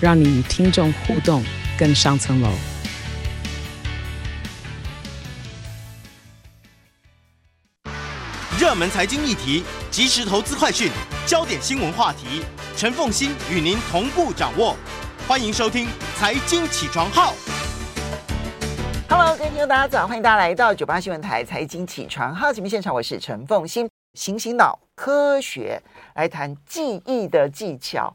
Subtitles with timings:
[0.00, 1.42] 让你与听众互动
[1.76, 2.48] 更上层楼。
[8.60, 10.90] 热门财经议题、即时投资快讯、
[11.26, 12.44] 焦点新闻话题，
[12.76, 14.76] 陈凤欣与您同步掌握。
[15.26, 17.32] 欢迎收听《财经起床号》。
[19.08, 23.88] Hello，各位听众，大家早，欢迎大家来到九八新闻台《财经起床号》节目现场，我是陈凤欣。
[24.14, 25.80] 醒醒脑科学
[26.14, 28.12] 来谈记忆的技巧，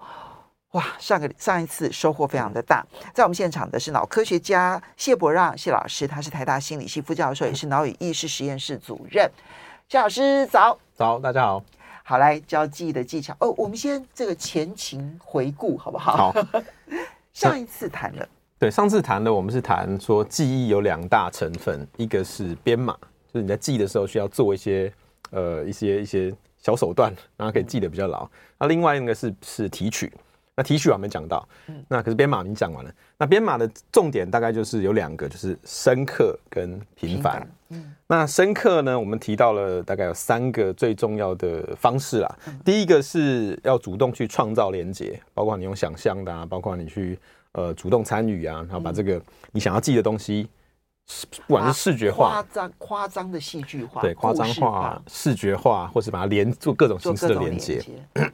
[0.73, 0.83] 哇！
[0.99, 2.85] 上个上一次收获非常的大。
[3.13, 9.29] 在我们现场的是脑科学家谢伯让谢老师，他是台大心理系副教授，也是脑与意识实验室主任。
[9.87, 11.63] 谢老师早，早，大家好，
[12.03, 13.35] 好来教记忆的技巧。
[13.39, 16.31] 哦，我们先这个前情回顾好不好？
[16.31, 16.45] 好。
[17.33, 18.27] 上一次谈了，
[18.59, 22.93] 对，上次谈的我们是谈说记忆有两大成分，一个是编码，
[23.31, 24.93] 就是你在记的时候需要做一些。
[25.31, 28.29] 呃，一些一些小手段，然后可以记得比较牢。
[28.59, 30.13] 那另外一个是是提取，
[30.55, 31.47] 那提取我还没讲到。
[31.87, 32.91] 那可是编码已经讲完了。
[33.17, 37.47] 那编码的重点大概就是有两个，就是深刻跟频繁。
[37.69, 42.37] 嗯，那深刻呢，我们提到了大概有三个最重要的方式啦。
[42.63, 47.17] 第一个是要主动去创造连结，包括你用想象的啊，包括你去
[47.53, 50.47] 呃主动参与啊，然后把这个你想要记的东西。
[51.45, 57.83] 不管是视觉化、夸张、夸张的戏剧化，对，夸张化、视觉化，或是把它连做各种形式的连接。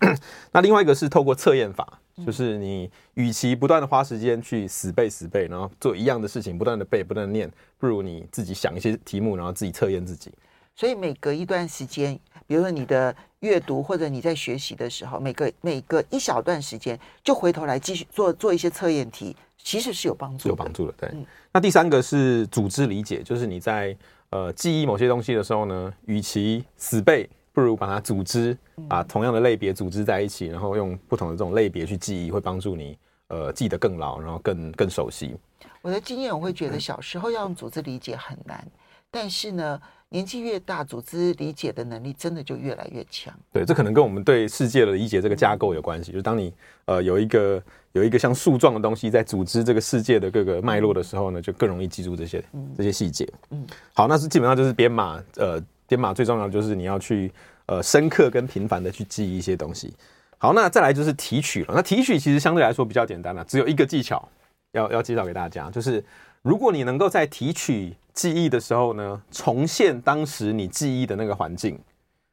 [0.54, 10.32] 那另外一个是透过测验法，就是你与其不断的花时间去死背死背，然后做一样的事情，不断的背、不断的念，不如你自己想一些题目，然后自己测验自己。
[10.76, 12.18] 所以每隔一段时间，
[12.48, 19.36] 比如说你的阅读或者你在学习的时候，每个每隔一小段时间，就回头来继续做做一些测验题。
[19.62, 20.94] 其实是有帮助，有帮助的。
[20.98, 21.12] 对，
[21.52, 23.94] 那第三个是组织理解，就是你在
[24.30, 35.36] 呃记忆某些东西的时候呢，与其死背，不如把它组织，把同样的类别组织在一起，然后用不同的这种类别去记忆，会帮助你呃记得更牢，然后更更熟悉。
[35.82, 38.66] 我的经验我会觉得小时候要用组织理解很难，
[39.10, 39.82] 但是呢。
[40.12, 43.32] 年纪越大，组织理解的能力真的就越来越强。
[43.54, 46.12] 对，这可能跟我们对世界的理解这个架构有关系。
[46.12, 46.52] 就是当你
[46.86, 47.62] 呃有一个
[47.92, 52.44] 有一个像树状的东西在组织这个世界的各个脉络的时候呢，就更容易记住这些
[52.76, 53.32] 这些细节。
[53.52, 55.24] 嗯，好，那是基本上就是编码。
[55.36, 57.30] 呃，编码最重要的就是你要去
[57.66, 59.94] 呃深刻跟频繁的去记忆一些东西。
[60.38, 61.74] 好，那再来就是提取了。
[61.76, 64.26] 那提取其实相对来说比较简单了，只有一个技巧
[64.72, 66.02] 要要介绍给大家，就是
[66.42, 67.94] 如果你能够在提取。
[68.12, 71.80] 记忆的时候呢，重现当时你记忆的那个环境，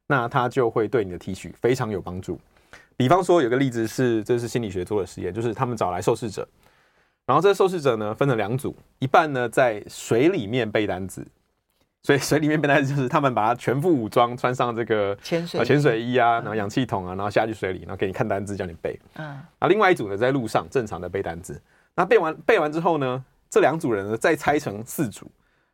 [0.08, 2.36] 那它就会对你的提取非常有帮助。
[2.96, 6.48] 比方说，有个例子是，这是心理学做的实验，就是他们找来受试者，
[7.24, 11.24] 然后这受试者呢分成两组，一半呢在水里面背单词，
[12.06, 18.96] 所以 水里面背单词就是他们把它全副武装，穿上这个潜水潜水衣啊，然后氧气筒啊，然后下去水里，然后给你看单词，叫你背。
[19.16, 19.26] 嗯，
[19.58, 21.60] 啊，另外一组呢在路上正常的背单字。
[21.96, 25.28] 那背完背完之后呢，这两组人呢再拆成四组。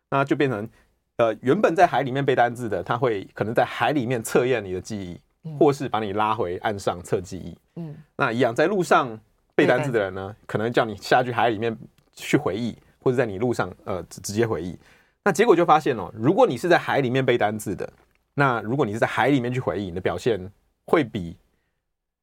[0.08, 0.68] 那就变成，
[1.16, 5.18] 呃，原本在海里面背单字的，他会可能在海里面测验你的记忆，
[5.58, 7.56] 或是把你拉回岸上测记忆。
[7.76, 9.18] 嗯，那一样在路上
[9.54, 11.76] 背单字的人呢，可能叫你下去海里面
[12.14, 14.78] 去回忆，或者在你路上呃直接回忆。
[15.24, 17.88] 那结果就发现哦，如果你是在海里面背单字的，
[18.34, 20.50] 那如果你是在海里面去回忆，你的表现
[20.86, 21.36] 会比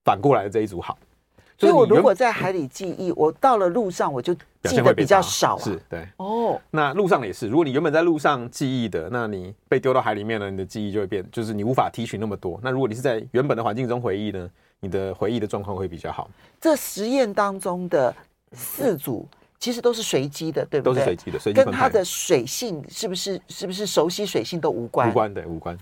[0.03, 0.97] 反过来的这一组好。
[1.57, 4.33] 所以我如果在海里记忆，我到了路上我就
[4.63, 5.61] 记得比较少，啊。
[5.61, 6.59] 是对哦。
[6.71, 12.57] 那路上也是，如果你原本在路上记忆的，那你被丢到海里面了，你的记忆就会变，就是你无法提取那么多。
[12.63, 14.49] 那如果你是在原本的环境中回忆呢，
[14.79, 16.29] 你的回忆的状况会比较好。
[16.61, 18.15] 这实验当中的
[18.53, 19.27] 四组
[19.59, 20.93] 其实都是随机的，对不对？
[20.93, 25.09] 都是随机的，随机跟它的水性是不是是不是熟悉水性都无关？
[25.09, 25.77] 无关的，无关。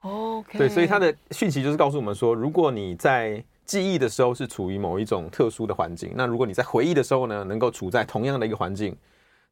[0.00, 0.58] OK。
[0.58, 8.96] 对，所以它的讯息就是告诉我们说，如果你在记忆的时候是处于某一种特殊的环境，那如果你在回忆的时候呢，能够处在同样的一个环境，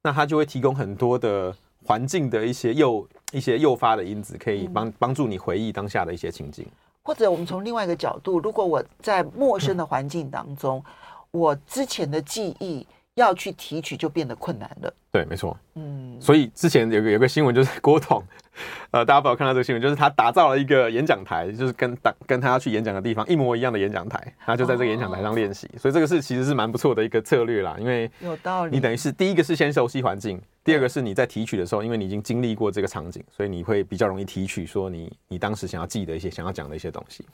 [0.02, 1.54] 那它就会提供很多的
[1.84, 6.66] 环境的一些诱一些诱发的因子，可以帮帮助你回忆当下的一些情景。
[7.04, 10.82] 或者我们从另外一个角度，如果我在陌生的环境当中，
[11.30, 12.84] 我之前的记忆
[13.18, 14.94] 要去提取就变得困难了。
[15.10, 15.56] 对，没错。
[15.74, 18.22] 嗯，所以之前有个有个新闻就是郭董
[18.90, 25.66] 呃，大家不要看到这个新闻，就是他打造了一个演讲台，就是跟当跟他要去演讲的地方一模一样的演讲台，他就在这个演讲台上练习。
[25.74, 28.74] 哦、所以这个是其实是蛮不错的一个策略啦，因为有道理。
[28.74, 37.24] 你等于是第一个是先熟悉环境，第二个是你在提取的时候，因为你已经经历过这个场景，所以你会比较容易提取说你你当时想要记的一些想要讲的一些东西。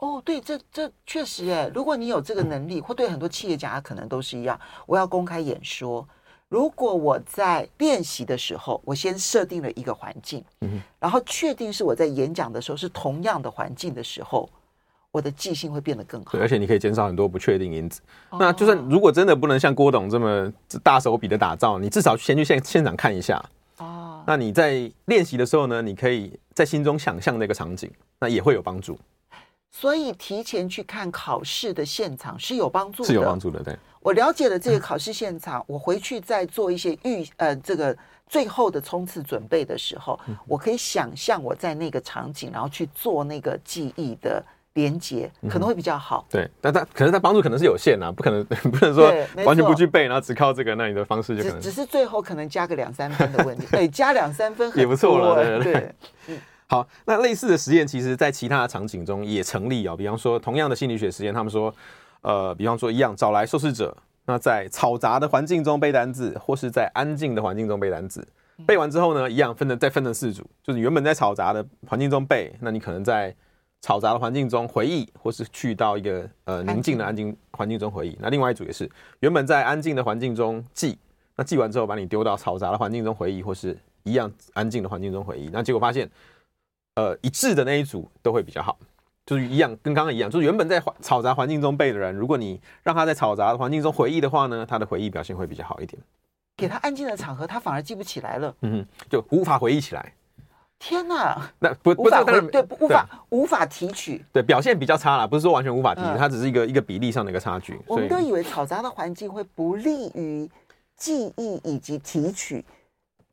[0.00, 6.06] 哦，对，这这确实哎，如果你有这个能力，或对很多企业家可能都是一样，我要公开演说。
[6.48, 14.48] 如果我在练习的时候，我先设定了一个环境，嗯，然后确定是我在演讲的时候是同样的环境的时候，
[15.12, 16.32] 我的记性会变得更好。
[16.32, 18.00] 对，而且你可以减少很多不确定因子。
[18.30, 18.38] 哦。
[18.40, 20.52] 那就算如果真的不能像郭董这么
[20.82, 23.40] 大手笔的打造，你至少先去现现场看一下。
[23.76, 24.24] 哦。
[24.26, 27.88] 那你在练习的时候呢，你可以在心中想象那个场景，
[28.18, 28.98] 那也会有帮助。
[29.70, 33.62] 所以提前去看考试的现场是有帮助的，是有帮助的。
[33.62, 37.96] 对，我了解了这个考试现场，我回去再做一些预呃这个
[38.26, 44.44] 最后的冲刺准备的时候，我可以想象我在那个场景，然后去做那个记忆的
[44.74, 46.26] 连接，可能会比较好。
[46.28, 49.12] 对，但他可能他帮助可能是有限啊，不可能 不能说
[49.44, 53.66] 完全不去背，然后只靠这个，那你的方式就可能只是最后可能加个两三分的问题。
[53.70, 55.36] 对，加两三分也不错了。
[55.36, 55.94] 对对对。
[56.26, 56.38] 嗯。
[56.70, 59.96] 好，那类似的实验，其实在其他的场景中也成立哦。
[59.96, 61.74] 比方说，同样的心理学实验，他们说，
[62.20, 63.96] 呃，比方说一样，找来受试者，
[64.26, 68.24] 那在嘈杂的环境中背单字，或是在安静的环境中背单字。
[68.68, 73.34] 背完之后呢，一样分成再分成四组，就是原本在嘈杂的环境中背，那你可能在
[73.82, 78.16] 嘈杂的环境中回忆，或是去到一个呃宁静的安静环境中回忆。
[78.20, 78.88] 那另外一组也是
[79.18, 80.96] 原本在安静的环境中记，
[81.34, 85.50] 那记完之后把你丢到嘈杂的环境中回忆，或是一样安静的环境中回忆。
[85.52, 86.08] 那结果发现。
[87.00, 88.76] 呃，一致的那一组都会比较好，
[89.24, 96.00] 就是一样，跟刚刚一样，就是原本在嘈杂环境中背的人，如果你让他在嘈杂的环境中回忆的话呢，他的回忆表现会比较好一点。
[96.58, 100.12] 给他安静的场合，他反而记不起来了，嗯，就无法回忆起来。
[100.78, 107.80] 天哪，那不无法回对，无法无法提取，对，表现比较差啦，不是说完全无法提取，它只是一个一个比例上的一个差距。
[107.86, 110.50] 我们都以为嘈杂的环境会不利于
[110.96, 112.64] 记忆以及提取，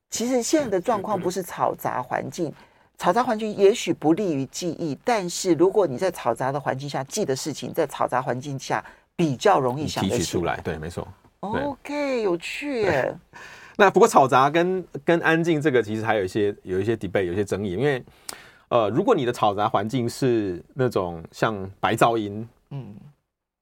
[0.09, 2.53] 其实现在的状况不是嘈杂环境。
[2.99, 8.83] 嘈杂环境也许不利于记忆，但是如果你在嘈杂的环境下记的事情，在嘈杂环境下
[9.15, 10.59] 比较容易想提取出来。
[10.63, 11.07] 对，没错。
[11.41, 13.15] OK，有趣耶。
[13.77, 18.03] 那不过吵杂跟跟安静这个其实还有一些有一些 debate，有一些争议，因为
[18.69, 22.95] 呃，如果你的嘈杂环境是那种像白噪音嗯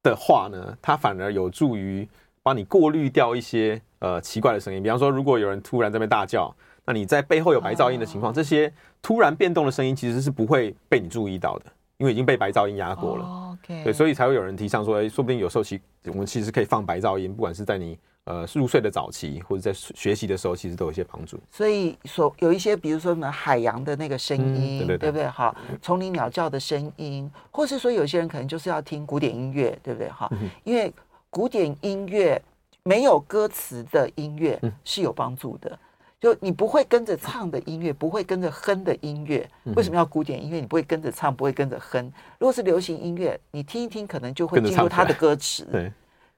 [0.02, 2.08] 的话呢，它反而有助于
[2.42, 6.56] 帮你过滤掉一些呃奇怪的声音，比方说如果有人突然在那边大叫。
[6.86, 8.72] 那你在背后有白噪音的情况，这些
[9.02, 11.66] 突然变动的声音其实是不会被你注意到的，
[11.98, 13.26] 因为已经被白噪音压过了。
[13.54, 21.40] OK，对，所以才会有人提倡说，哎，说不定有时候其我们其实可以放白噪音，不管是在你呃入睡的早期，或者在学习的时候，其实都有一些帮助。
[21.50, 25.28] 所以所有一些，比如说什么海洋的那个声音，对对对，对不对？
[25.28, 30.08] 哈，丛林鸟叫的声音，或是说有些人可能就是要听古典音乐，对不对？
[30.10, 30.30] 哈，
[30.64, 30.94] 因为
[31.32, 32.40] 古典音乐
[32.84, 35.80] 没有歌词的音乐是有帮助的。
[36.26, 40.60] 就你不会跟着唱的音乐，不会跟着哼的音乐，为什么要古典音乐？
[40.60, 42.04] 你不会跟着唱，不会跟着哼。
[42.40, 45.66] 如果是流行音乐，你听一听，可能就会进入它的歌词。
[45.66, 45.92] 对，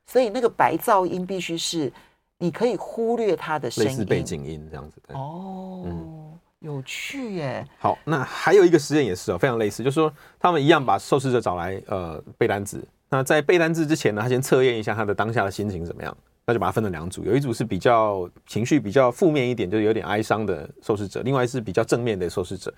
[0.05, 1.89] 所以那个白噪音必须是
[2.37, 5.01] 你可以忽略它的声音，类似背景音这样子。
[5.13, 7.65] 哦，嗯，有趣耶。
[7.79, 12.85] 好，那还有一个实验也是哦，非常类似，就是说他们一样把受试者找来，呃，背单词。
[13.07, 16.17] 那在背单字之前呢，他先测验一下他的当下的心情怎么样。
[16.47, 22.73] 那就把它分成两组，有一组是比较情绪比较负面一点，就是有点哀伤的受试者；另外是比较正面的受试者。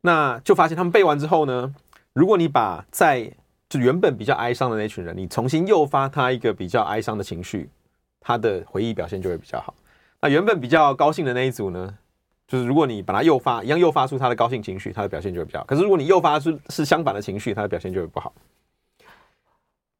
[0.00, 1.72] 那就发现他们背完之后呢，
[2.12, 3.32] 如果你把在
[3.68, 7.70] 就原本比较哀伤的那群人，你重新诱发他一个比较哀伤的情绪，
[8.20, 9.72] 他的回忆表现就会比较好。
[10.20, 11.96] 那原本比较高兴的那一组呢，
[12.48, 15.66] 就是如果你把它诱发一样诱发出他的高兴情绪，他的表现就会比较好。
[15.66, 18.34] 可是如果你诱发出是相反的情绪，他的表现就会不好。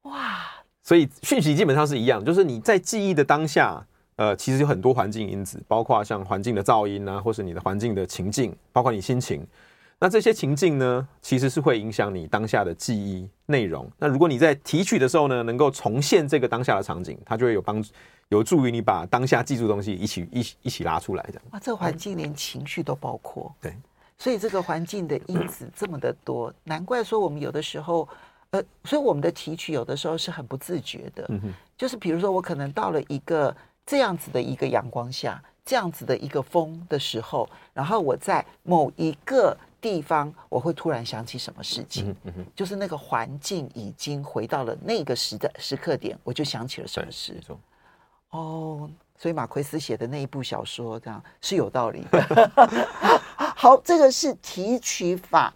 [0.03, 0.48] 哇！
[0.89, 9.47] 所以讯息基本上是一样，就是你在记忆的当下，呃，其实有很多环境因子，包括像环境的噪音啊，或是你的环境的情境，包括你心情。
[9.99, 13.87] 那这些情境呢，其实是会影响你当下的记忆内容。
[13.99, 17.93] 那如果你在提取的时候呢，能够重现这个当下的场景，它就会有帮助，
[18.31, 21.25] 有助于你把当下记住的东西一起一起一起拉出来。
[21.29, 23.55] 这样哇，这个环境连情绪都包括。
[23.61, 23.77] 对，
[24.17, 28.09] 所以这个环境的因子这么的多，难怪说我们有的时候。
[28.51, 47.39] 呃，所以我们的提取有的时候是很不自觉的，嗯，就是比如说我可能到了一个这样子的一个阳光下，这样子的一个风的时候，然后我在某一个地方，我会突然想起什么事情，嗯哼，就是那个环境已经回到了那个时的时刻点，我就想起了什么事。
[48.31, 52.51] 哦，所以马奎斯写的那一部小说这样是有道理的。
[53.57, 55.53] 好，这个是提取法，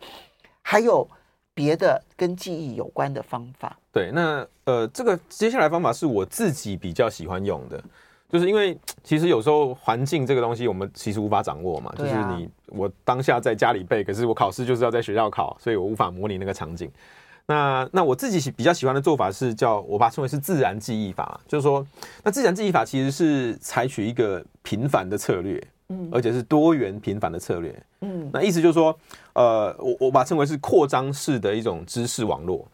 [0.61, 1.09] 还有
[1.55, 3.77] 别的跟记忆有关的方法。
[3.93, 7.83] 对，那呃，这个接下来方法是我自己比较喜欢用的，
[8.31, 16.91] 就是因为其实有时候环境这个东西我们其实无法掌握嘛，就是你我当下在家里背，可是我考试就是要在学校考，所以我无法模拟那个场景。
[17.45, 21.85] 那那我自己比较喜欢的做法是叫我把它称为是自然记忆法，就是说，
[22.23, 25.61] 那自然记忆法其实是采取一个频繁的策略，
[25.93, 28.99] 嗯，而且是多元频繁的策略，嗯，那意思就是说，
[29.35, 32.67] 呃，我我把它称为是扩张式的一种知识网络。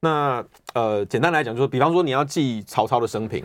[0.00, 3.44] 那呃，简单来讲，就是比方说你要记曹操的生平。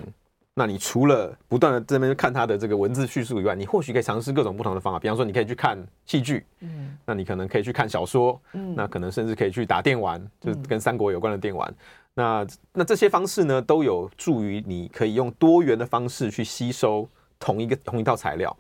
[0.58, 4.98] 那你除了不断的这边看他的这个文字叙述以外，你或许可以尝试各种不同的方法。
[4.98, 11.75] 比方说，你可以去看戏剧，嗯，那你可能可以去看小说，嗯，那可能甚至可以去打电玩，就是跟三国有关的电玩。
[12.13, 17.05] 那那这些方式呢，都有助于你可以用多元的方式去吸收
[17.38, 18.55] 同一个同一套材料。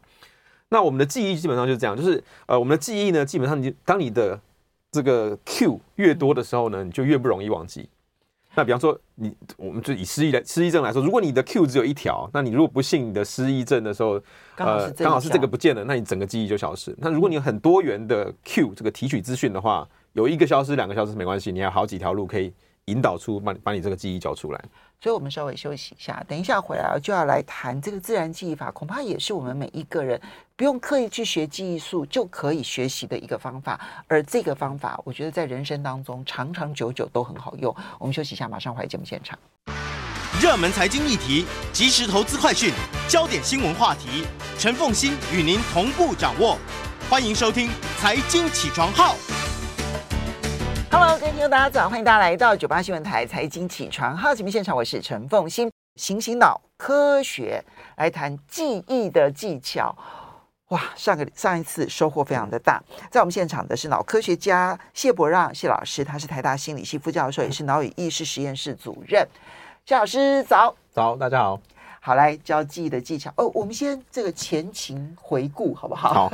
[0.69, 4.39] 那我们的记忆基本上就是这样，就是呃，我们的记忆呢，基本上你当你的
[4.91, 7.87] 这个 Q 越多的时候呢，你就越不容易忘记。
[8.57, 14.11] 那比方说，你我们就以失忆来失忆症来说，如果你的 Q 只有一条，那你如果不幸你的失忆症的时候，
[14.55, 16.95] 呃，刚好是这个不见了，那你整个记忆就消失。
[16.99, 22.53] 那如果你有很多元的 Q 这个提取资讯的话，有一个消失，两个消失没关系，你还有好几条路可以
[22.85, 24.65] 引导出把把你这个记忆交出来。
[25.01, 30.19] 所以我们稍微休息一下，等一下回来就要来谈这个自然记忆法，恐怕也是我们每一个人
[30.55, 33.79] 不用刻意去学记忆术就可以学习的一个方法。
[34.07, 37.75] 而这个方法，我觉得在人生当中长长久久都很好用。
[37.99, 39.37] 我们休息一下，马上回来节目现场。
[40.41, 42.73] 热门财经议题、即时投资快讯、
[43.07, 44.25] 焦点新闻话题，
[44.57, 46.57] 陈凤欣与您同步掌握。
[47.09, 47.67] 欢迎收听
[47.99, 49.13] 《财经起床号》。
[50.97, 51.89] Hello，各位听众，大家早！
[51.89, 57.61] 欢迎大家来到九八新闻台财经起床号节目现场，我是陈凤欣，醒醒脑科学
[57.97, 59.93] 来谈记忆的技巧。
[60.69, 62.81] 哇，上个上一次收获非常的大。
[63.11, 69.27] 在我们现场的是脑科学家谢伯让谢老师，他是台大心理系副教授，也是脑与意识实验室主任。
[69.85, 71.59] 谢老师早，早，大家好，
[71.99, 73.29] 好来教记忆的技巧。
[73.35, 76.29] 哦，我们先这个前情回顾好不好？
[76.29, 76.31] 好，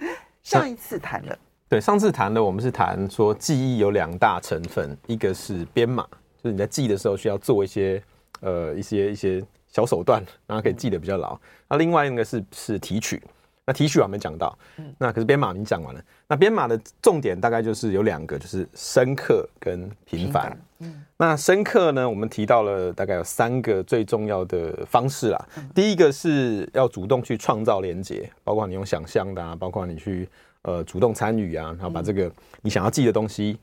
[0.42, 1.38] 上一次谈了。
[1.68, 6.02] 对，上次谈的我们是谈说记忆有两大成分，一个是编码，
[6.42, 8.02] 就是你在记的时候需要做一些
[8.40, 11.38] 呃一些一些小手段，然后可以记得比较牢。
[11.68, 13.22] 那另外一个是是提取，
[13.66, 14.58] 那提取我还没讲到，
[14.96, 16.00] 那可是编码已经讲完了。
[16.26, 20.58] 那编码的重点大概就是有两个，就是深刻跟频繁。
[20.78, 25.48] 嗯，那深刻呢，我们提到了大概有三个最重要的方式啦。
[25.74, 30.26] 第一个是要主动去创造连结，包括你用想象的啊，包括你去。
[30.68, 33.58] 呃，主动参与啊，然后把这个你想要记的东西，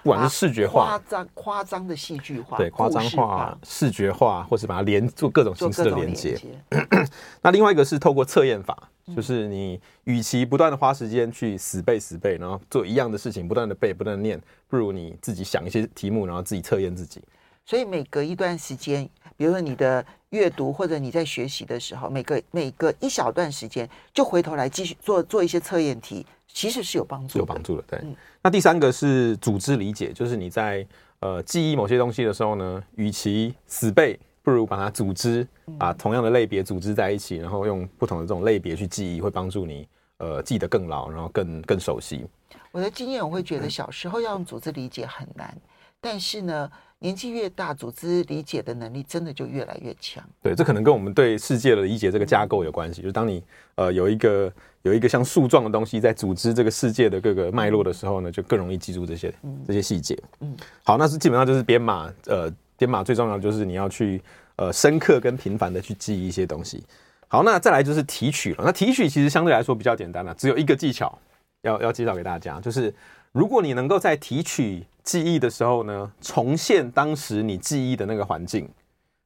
[0.00, 6.38] 不管是视觉化、夸张、夸张的戏剧化，对，夸张化、视觉化，或是把它连做各种形式的连接。
[7.42, 17.20] 那另外一个是透过测验法，就是你与其不断的花时间去死背死背，然后做一样的事情，不断的背、不断的念，不如你自己想一些题目，然后自己测验自己。
[17.66, 27.84] 所以每隔一段时间，比如说你的阅读或者你在学习的时候，每个每隔一小段时间，就回头来继续做做一些测验题，其实是有帮助的，有帮助的。
[27.88, 27.98] 对。
[28.02, 30.86] 嗯、那第三个是组织理解，就是你在
[31.20, 35.46] 呃记忆某些东西的时候呢，与其死背，不如把它组织，
[35.78, 42.26] 把同样的类别组织在一起，然后用不同的这种类别去记忆，会帮助你呃记得更牢，然后更更熟悉。
[42.72, 45.56] 我的经验，我会觉得小时候要用组织理解很难，
[45.98, 46.70] 但是呢。
[47.04, 50.24] 年纪越大，组织理解的能力真的就越来越强。
[50.40, 53.02] 对，这可能跟我们对世界的理解这个架构有关系。
[53.02, 53.44] 就是当你
[53.74, 59.30] 呃有一个有一个像树状的东西在组织这个世界的各个脉络的时候呢，就更容易记住这些
[59.66, 60.18] 这些细节。
[60.40, 62.10] 嗯，好，那是基本上就是编码。
[62.24, 64.22] 呃，编码最重要的就是你要去
[64.56, 66.82] 呃深刻跟频繁的去记忆一些东西。
[67.28, 68.64] 好，那再来就是提取了。
[68.64, 71.18] 那提取其实相对来说比较简单了，只有一个技巧
[71.60, 72.94] 要要介绍给大家，就是
[73.32, 74.82] 如果你能够在提取。
[75.04, 78.68] 记忆的时候呢，重现当时你记忆的那个环境，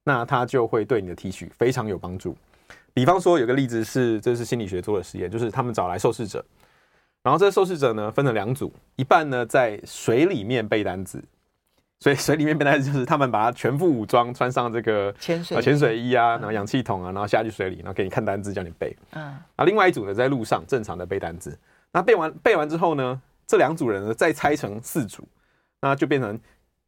[0.04, 2.36] 那它就会对你的提取非常有帮助。
[2.92, 6.44] 比方说，有个例子是，这是心理学做的实验，就是他们找来受试者，
[7.22, 11.22] 然后这个受试者呢分了两组，一半呢在水里面背单词，
[12.00, 18.96] 所以水里面背单词就是他们把它全副武装，穿上这个潜水潜水衣啊，然后氧气筒啊，然后下去水里，然后给你看单词，叫你背。
[19.12, 19.22] 嗯，
[19.54, 21.56] 啊，另外一组呢在路上正常的背单词。
[21.92, 25.22] 那背完背完之后呢，这两组人呢再拆成四组。
[25.80, 26.38] 那就变成，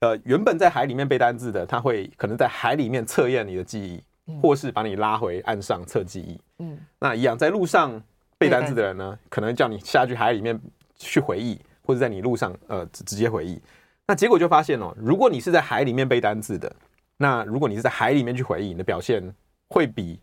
[0.01, 6.41] 呃，原本在海里面背单字的，他会可能在海里面测验你的记忆，嗯、或是把你拉回岸上测记忆。
[6.59, 8.03] 嗯，那一样在路上
[8.37, 10.61] 背单字的人呢，可能叫你下去海里面
[10.97, 13.61] 去回忆，或者在你路上呃直接回忆。
[14.07, 16.75] 那结果就发现哦，如果你是在海里面背单字的，
[17.17, 19.23] 那如果你是在海里面去回忆，你的表现
[19.69, 20.19] 会比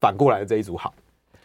[0.00, 0.92] 反过来的这一组好。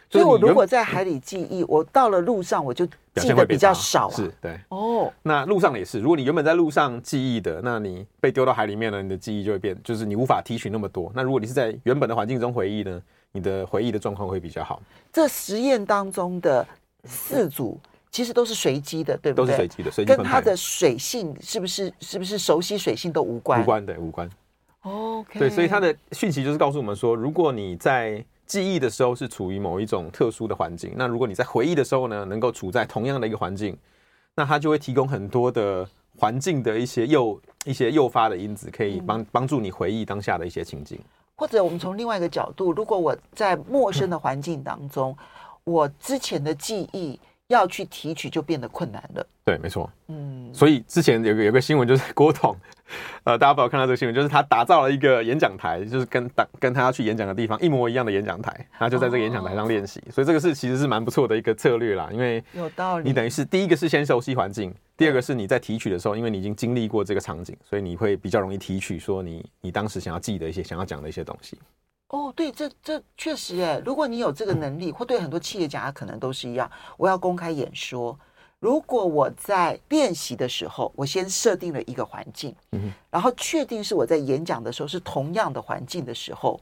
[0.08, 2.86] 所以我如果在海里记忆，我到了路上我就
[3.16, 4.14] 记得比较少，啊。
[4.14, 5.12] 是对哦。
[5.22, 11.10] 那路上也是，如果你原本在路上记忆的，那你被丢到海里面了，你的记忆就会变，就是你无法提取那么多。
[11.14, 14.80] 那如果你是在原本的环境中回忆呢，你的回忆的状况会比较好。
[15.12, 16.66] 这实验当中的
[17.04, 17.78] 四组
[18.10, 19.46] 其实都是随机的，对不对？
[19.46, 23.60] 都是随机的，随机跟它的水性是不是是不是熟悉水性都无关？
[23.60, 24.30] 无关，对，无关。
[24.82, 33.76] OK，对，所以它的讯息就是告诉我们说，如果你在记忆的时候是处于某一种特殊的环境，那如果你在回忆的时候呢，能够处在同样的一个环境，
[34.34, 35.86] 那它就会提供很多的
[36.16, 40.98] 环境的一些诱一些诱发的因子，可以帮帮助你回忆当下的一些情境。
[41.34, 45.16] 或者我们从另外一个角度，如果我在陌生的环境当中，
[45.64, 47.18] 我之前的记忆。
[47.48, 49.26] 要去提取就变得困难了。
[49.44, 49.88] 对，没错。
[50.08, 52.56] 嗯，所以之前有个有个新闻，就是郭董，
[53.22, 60.00] 呃，大家不要看到这个新闻，就是他打造了一个演讲台，就是跟当跟他要去演讲的地方一模一样的演讲台，他就在这个演讲台上练习。
[60.08, 63.08] 哦、所以这个是其实是蛮不错的一个策略啦，因为有道理。
[63.08, 71.56] 你等于是第一个是先熟悉环境，第二个是你在提取的时候，因为你已经经历过这个场景，所以你会比较容易提取说你你当时想要记得一些想要讲的一些东西。
[72.08, 76.70] 哦，对，这这确实哎，如果你有这个能力，或对很多企业家可能都是一样。
[76.96, 78.16] 我要公开演说，
[78.60, 86.60] 如果我在练习的时候，我先设定了一个环境，嗯，然后确定是我在演讲的时候是同样的环境的时候，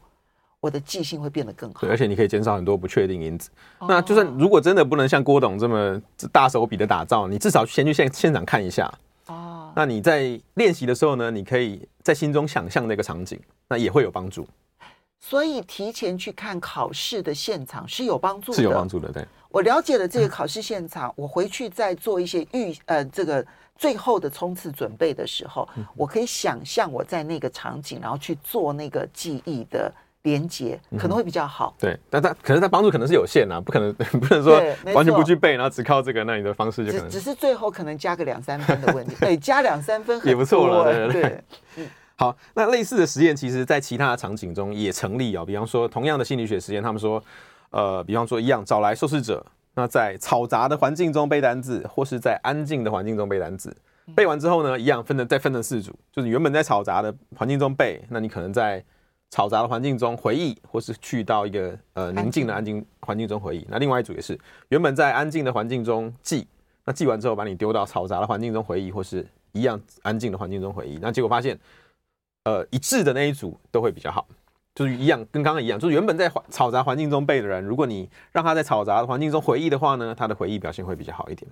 [0.61, 1.81] 我的记性会变得更好。
[1.83, 3.51] 对，而且你可以减少很多不确定因子。
[3.81, 3.87] 哦。
[3.87, 6.01] 那就算如果真的不能像郭董这么
[6.33, 8.91] 大手笔的打造，你至少先去现现场看一下。
[9.27, 9.71] 哦。
[9.77, 14.47] 那你在练习的时候呢，你可以在心中想象那个场景，那也会有帮助。
[15.27, 19.11] 所以提前去看考试的现场是有帮助的，是有帮助的。
[19.11, 23.43] 对，我了解了这个考试现场，嗯、我回去再做一些预呃这个
[23.75, 29.91] 最后的冲刺准备的时候，嗯、我可以想象我在那个场景，然后去做那个记忆的
[30.25, 31.75] 连接，可能会比较好。
[31.79, 34.61] 嗯、对，但它可能它帮助可能是有限啊，不可能 不能说
[34.93, 39.17] 完全不去背，然后只靠这个，那你的方式就可能只，只是最后可能加个两三分的问题。
[39.25, 40.85] 对，加两三分也不错了。
[40.85, 41.45] 对，对，对， 对，
[41.77, 41.91] 嗯。
[42.17, 45.45] 好，那类似的实验，其实在其他的场景中也成立哦。
[45.45, 47.21] 比方说，同样的心理学实验，他们说，
[47.71, 53.77] 呃，比方说一样，找来受试者，那在嘈杂的环境中背单字，或是在安静的环境中背单字。
[54.15, 58.81] 背完之后呢，一样分成再分成四组，就是原本在嘈杂的环境中背，那你可能在
[59.33, 63.67] 嘈杂的环境中回忆，或是去到一个呃宁静的安静环境中回忆。
[63.69, 66.47] 那另外一组也是原本在安静的环境中记，
[66.85, 70.97] 那记完之后把你丢到嘈杂的环境中回忆，或是一样安静的环境中回忆。
[71.03, 71.59] 那结果发现。
[72.45, 74.27] 呃，一致的那一组都会比较好，
[74.75, 81.51] 就是一样，跟刚刚一样，就是原本在嘈杂环境中背的人，如果你让他在嘈杂的环境中回忆的话呢，他的回忆表现会比较好一点。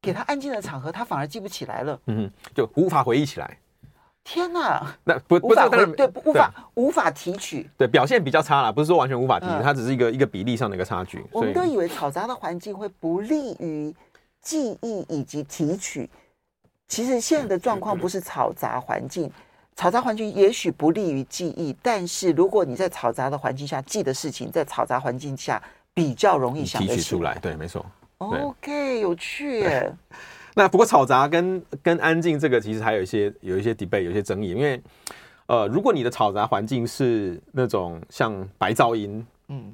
[0.00, 3.58] 给他安静的场合，他反而记不起来了，嗯，就无法回忆起来。
[4.24, 11.22] 天哪，那不不是对，对，无法无法提取，对，表现比较差啦，不是说完全无法提取，它只是一个一个比例上的一个差距。
[11.32, 13.94] 我们都以为嘈杂的环境会不利于
[14.40, 16.08] 记忆以及提取，
[16.88, 19.30] 其实现在的状况不是嘈杂环境。
[19.80, 25.62] 嘈杂环境也许不利于记忆，但是如果你在嘈杂的环境下记的事情，在嘈杂环境下
[25.94, 26.96] 比较容易想得起来。
[26.96, 27.38] 提取出来。
[27.40, 27.86] 对，没错。
[28.18, 29.90] OK，有趣耶。
[30.54, 34.78] 那不过吵杂跟跟安静这个其实还有一些有一些 debate，有一些争议，因为
[35.46, 39.72] 呃，如果你的吵杂环境是那种像白噪音嗯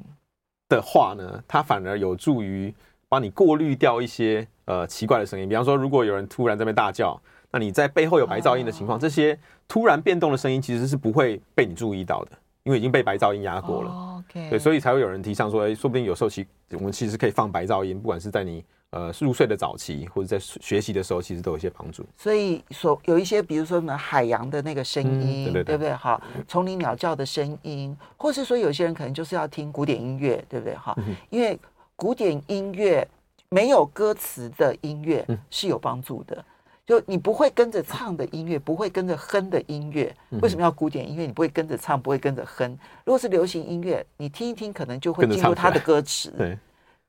[0.69, 2.73] 的话呢，它反而有助于
[3.09, 7.21] 帮你过滤掉一些呃奇怪的声音，比方说如果有人突然在那边大叫。
[7.51, 12.33] 那你在背后有白噪音的情况，这些突然变动的声音其实是不会被你注意到的，
[12.65, 13.91] 因为已经被白噪音压过了。
[14.19, 22.05] OK，对，所以才会有人提倡说，哎，说不定有时候其我们其实可以放白噪音，不管是在你呃入睡的早期，或者在学习的时候，其实都有一些帮助。
[22.17, 25.95] 所以所有一些，比如说什么海洋的那个声音，对对对，对不对？
[25.95, 30.75] 哈，丛林鸟叫的声音，或是说有些人可能就是要听古典音乐，对不对？
[30.75, 30.97] 哈，
[31.31, 31.59] 因为
[31.95, 33.07] 古典音乐
[33.49, 36.45] 没有歌词的音乐是有帮助的。
[36.87, 41.27] 就你不会跟着唱的音乐，不会跟着哼的音乐，为什么要古典音乐？
[41.27, 42.79] 你不会跟着唱，不会跟着哼。
[43.05, 46.31] 如果是流行音乐，你听一听，可能就会进入它的歌词。
[46.39, 46.57] 对，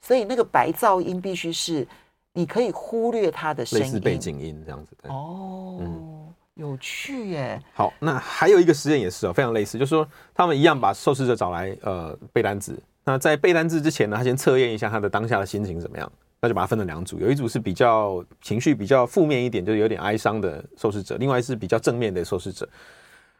[0.01, 1.87] 所以那个白噪音必须是
[2.33, 4.97] 你可以忽略它的声音，类似背景音这样子。
[5.03, 7.61] 哦，嗯，有趣耶。
[7.75, 12.75] 好，那还有一个实验也是哦，非常类似，就是说他们一样把受试者找来，呃，背单词。
[13.03, 16.11] 那在背单词之前呢，他先测验一下他的当下的心情怎么样。
[16.39, 22.67] 那就把它分成两组，有一组是比较情绪比较负面一点，就是有点哀伤的受试者；另外是比较正面的受试者。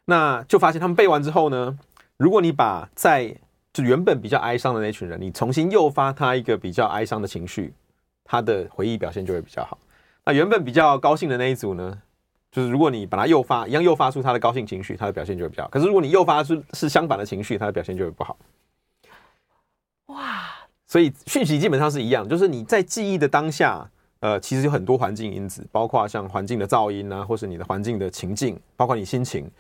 [0.05, 1.77] 那就发现他们背完之后呢，
[2.17, 3.36] 如果你把在
[3.71, 7.73] 就原本比较哀伤的那群人，你重新诱发他一个比较哀伤的情绪，
[8.23, 9.77] 他的回忆表现就会比较好。
[10.25, 12.01] 那原本比较高兴的那一组呢，
[12.51, 15.69] 就是如果你把它诱发，一样诱发出他的高兴情绪，他的表现就会比较好。
[15.69, 18.36] 可是如果你诱发出是相反的情绪，他的表现就会不好。
[20.07, 20.56] 哇！
[20.88, 23.86] 所以讯息基本上是一样，就是你在记忆的当下，
[24.21, 29.52] 呃，其实有很多环境因子，包括像环境的噪音啊，或是你的环境的情境，包括你心情。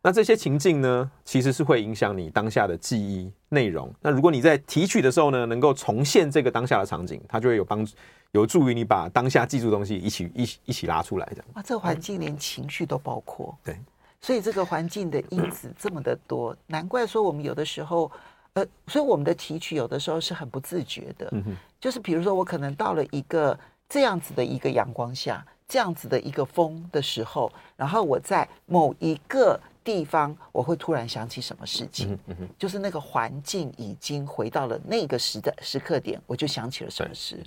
[0.00, 3.92] 那这些情境呢，其实是会影响你当下的记忆内容。
[4.00, 7.92] 那如果你在提取的时候呢，能够重现这个当下的场景，它就会有帮助，
[8.30, 11.26] 有助于你把当下记住的东西一起一起一起拉出来。
[11.32, 13.58] 这样哇，这个环境连情绪都包括。
[13.64, 13.76] 对，
[14.20, 18.08] 所以这个环境的因子这么的多，难怪说我们有的时候。
[18.56, 32.18] 呃，所以我们的提取有的时候是很不自觉的，嗯，就是比如说我可能到了一个这样子的一个阳光下，这样子的一个风的时候，然后我在某一个地方，我会突然想起什么事情，
[32.58, 37.44] 就是那个环境已经回到了那个时的时刻点，我就想起了什么事。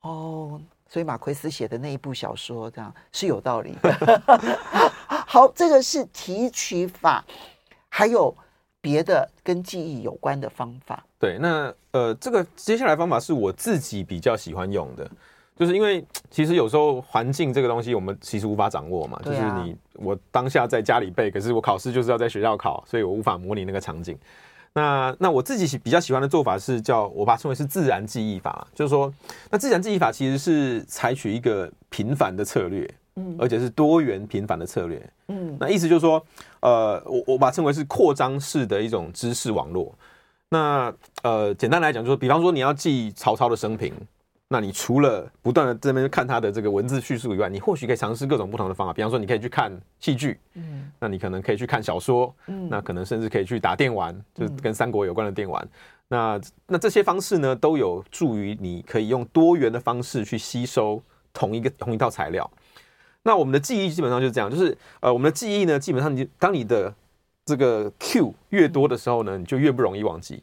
[0.00, 0.58] 哦，
[0.88, 4.22] 所以马奎斯写的那一部小说这样是有道理的。
[5.28, 7.22] 好，这个是提取法，
[7.90, 8.34] 还有。
[8.84, 15.10] 别的跟记忆有关的方法，对，那呃，这个接下来方法是我自己比较喜欢用的，
[15.56, 24.18] 就是因为其实有时候环境这个东西我们其实无法掌握嘛，就是你我当下在家里背，可是我考试就是要在学校考，所以我无法模拟那个场景。
[24.74, 29.10] 那那我自己比较喜欢的做法是叫我把它称为是自然记忆法，就是说，
[29.50, 32.86] 那自然记忆法其实是采取一个频繁的策略。
[33.16, 35.10] 嗯，而且是多元频繁的策略。
[35.28, 36.24] 嗯，那意思就是说，
[36.60, 39.94] 呃，我我把它称为是扩张式的一种知识网络。
[40.48, 43.92] 那呃，简单来讲，就是比方说你要记曹操的生平，
[44.48, 48.92] 那你除了不断的这边看他的这个文字叙述以外，你或许可以尝试各种不同的方法。
[48.92, 55.66] 比方说，你可以去看戏剧，嗯，那你可能可以去看小说，嗯，那可能甚至可以去打电玩，就是跟三国有关的电玩。
[56.06, 62.48] 那那这些方式呢，都有助于你可以用多元的方式去吸收同一个同一套材料。
[63.24, 66.94] 那我们的记忆基本上就是这样，就是呃，我们的记忆呢，基本上你当你的
[67.44, 70.42] 这个 Q 越多的时候呢，你就越不容易忘记。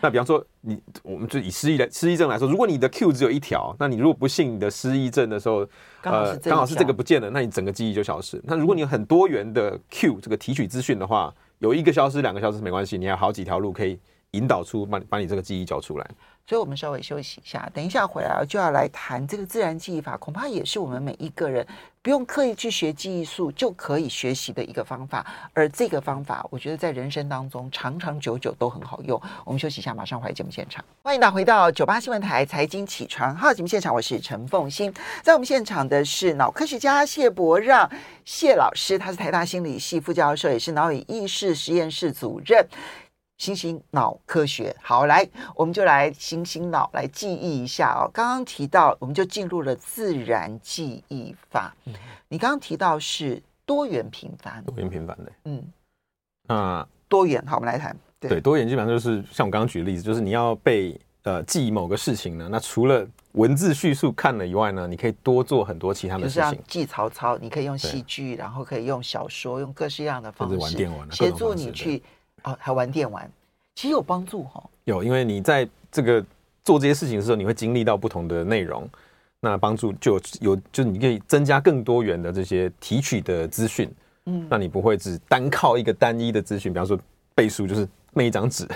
[0.00, 5.66] 那比方说你，我们就以失忆来失忆症来说，如果你的 Q 只有一条，那你如果不幸你的失忆症的时候，
[6.02, 8.38] 呃，刚好是这个不见了，那你整个记忆就消失。
[8.44, 13.98] 那如果你有很多元的 Q 这个提取资讯的话，有一个消失，两个消失没关系，你还有好几条路可以
[14.32, 16.06] 引导出把把你这个记忆交出来。
[16.48, 21.66] 所以，我们稍微休息一下，等一下回来就要来谈这个自然记忆法，恐怕也是我们每一个人
[22.00, 25.26] 不用刻意去学记忆术就可以学习的一个方法。
[25.52, 29.20] 而这个方法，我觉得在人生当中长长久久都很好用。
[29.44, 30.84] 我们休息一下，马上回来节目现场。
[31.02, 34.94] 欢迎大家回到九八新闻台财经起床号节目现场，我是陈凤欣。
[35.24, 37.90] 在我们现场的是脑科学家谢伯让
[38.24, 42.64] 谢老师，他是台大心理系副教授，也是脑与意识实验室主任。
[43.38, 48.08] 新兴脑科学，好，来，我们就来醒醒脑来记忆一下哦。
[48.12, 51.74] 刚刚提到，我们就进入了自然记忆法。
[51.84, 51.92] 嗯，
[52.28, 55.62] 你刚刚提到是多元频繁，多元频繁的，嗯，
[56.48, 57.94] 那多元，好，我们来谈。
[58.18, 66.50] 对，对，多元基本上就是像我刚刚举的例子，就是你要被呃记忆某个事情呢，那除了文字叙述看了以外呢，你可以多做很多其他的事情。
[66.52, 70.58] 就是记曹操，你可以用戏剧，然后可以用小说，用各式各样的方式
[71.10, 72.02] 协助你去。
[72.46, 73.30] 哦，还玩电玩，
[73.74, 74.70] 其实有帮助哈、哦。
[74.84, 76.24] 有，因为你在这个
[76.64, 78.88] 做这些事情的时候，你会经历到不同的内容，
[79.40, 83.90] 那帮助就有，有就你可以增加更多元的这些提取的资讯。
[84.26, 86.98] 嗯，那你不会只单靠一个单一的资讯，比方说
[87.34, 88.66] 背书就是那一张纸。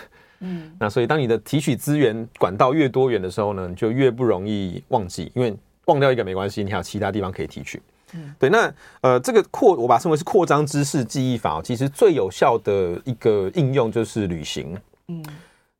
[0.40, 5.54] 嗯，那所以当你的提取资源管道越多元的时候呢，你就越不容易忘记，因为
[5.86, 7.80] 忘掉一个没关系，你还有其他地方可以提取。
[8.14, 14.76] 嗯，对，那呃，这个扩我把它称为是扩张知识记忆法，其实最有效的一个应用就是旅行。
[15.08, 15.24] 嗯，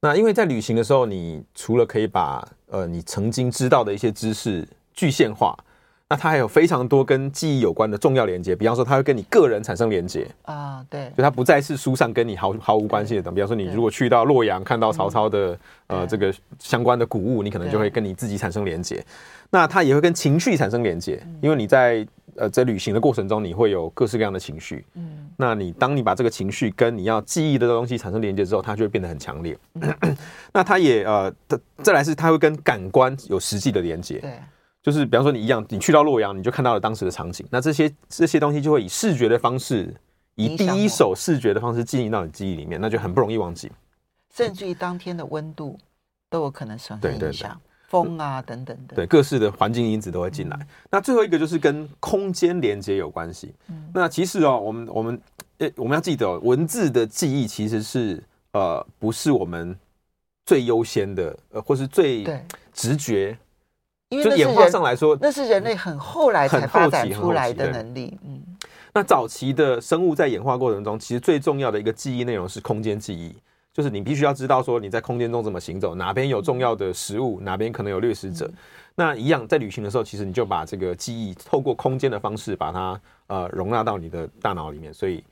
[0.01, 5.57] 那因为在旅行的时候，你除了可以把呃你曾经知道的一些知识具现化，
[6.09, 19.05] 那它还有非常多跟记忆有关的重要连接，比方说它会跟你个人产生连接啊，对，就它不再是书上跟你毫毫无关系的等，比方说你如果去到洛阳看到曹操的呃这个相关的古物，你可能就会跟你自己产生连接。
[19.53, 22.07] 那它也会跟情绪产生连接，因为你在
[22.41, 24.85] 呃，在旅行的过程中，你会有各式各样的情绪。
[24.95, 29.57] 嗯，那你当你把这个情绪跟你要记忆的东西产生连接之后，它就会变得很强烈。
[29.75, 30.17] 嗯、
[30.53, 31.33] 那它也呃，
[31.83, 34.19] 再来是它会跟感官有实际的连接。
[34.21, 34.41] 对，
[34.83, 37.47] 就是比方说你一样，你去到洛阳，你就看到了当时的场景。
[37.51, 39.95] 那这些这些东西就会以视觉的方式，
[40.35, 43.71] 以第一手视觉的方式进入到你记忆里面，那就很不容易忘记。
[44.35, 45.79] 甚至于当天的温度
[46.31, 47.61] 都有可能产生影响。
[47.91, 50.57] 风啊，等等的，对，各式的环境因子都会进来。
[50.61, 53.53] 嗯、那最后一个就是跟空间连接有关系。
[53.69, 55.21] 嗯，那其实哦，我们我们
[55.59, 58.23] 诶，我们要记得哦，文字的记忆其实是
[58.53, 59.77] 呃，不是我们
[60.47, 62.25] 最优先的，呃，或是最
[62.73, 63.37] 直觉。
[64.11, 68.19] 因为就演化上来说，那是人类很后来才发展出来的能力。
[68.25, 68.41] 嗯，
[68.93, 73.35] 那早期的生物在演化过程中，其实最重要的一个记忆内容是空间记忆。
[73.73, 78.47] 就是你必须要知道说你在空间中怎么行走，哪边有重要的食物，哪边可能有掠食者。
[78.47, 78.55] 嗯、
[78.95, 85.23] 那一样在旅行的时候，其实你就把这个记忆透过空间的方式把它呃容纳到你的大脑里面，所以。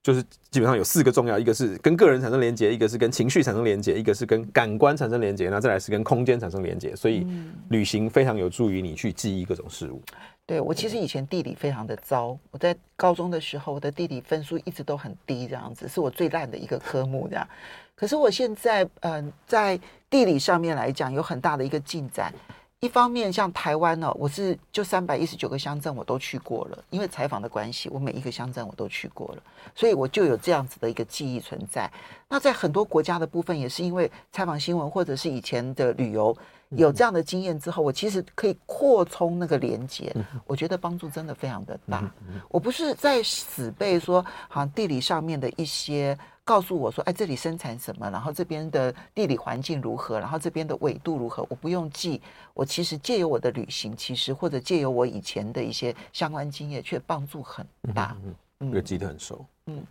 [0.00, 6.96] 就是基本上有四个重要，一个是跟个人产生连接，一个是跟情绪产生连接，一个是跟感官产生连接，那再来是跟空间产生连接。
[6.96, 7.26] 所以
[7.68, 10.00] 旅行非常有助于你去记忆各种事物。
[10.12, 17.46] 嗯、对，我其实以前地理非常的糟，我在高中的时候我的地理分数一直都很低，这样子是我最烂的一个科目这样。
[17.94, 22.32] 可是我现在嗯、呃，在地理上面来讲有很大的一个进展。
[22.80, 29.42] 一方面，像台湾呢，我是就三百一十九个乡镇我都去过了，因为采访的关系，我每一个乡镇我都去过了，
[29.74, 31.90] 所以我就有这样子的一个记忆存在。
[32.26, 36.34] 那在很多国家的部分，也是因为采访新闻或者是以前的旅游
[36.70, 40.14] 有这样的经验之后，我其实可以扩充那个连接，
[40.46, 42.10] 我觉得帮助真的非常的大。
[42.48, 46.18] 我不是在死背说，好像地理上面的一些。
[46.48, 48.08] 告诉我说，哎，这里生产什么？
[48.08, 50.18] 然后这边的地理环境如何？
[50.18, 51.44] 然后这边的纬度如何？
[51.50, 52.22] 我不用记，
[52.54, 58.16] 我其实借由我的旅行，其实或者借由我以前的一些相关经验，却帮助很大。
[58.60, 59.44] 嗯，记得很熟。
[59.66, 59.84] 嗯，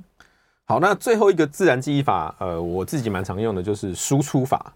[0.66, 4.74] 好，那最后一个自然记忆法，呃，我自己蛮常用的，就是输出法。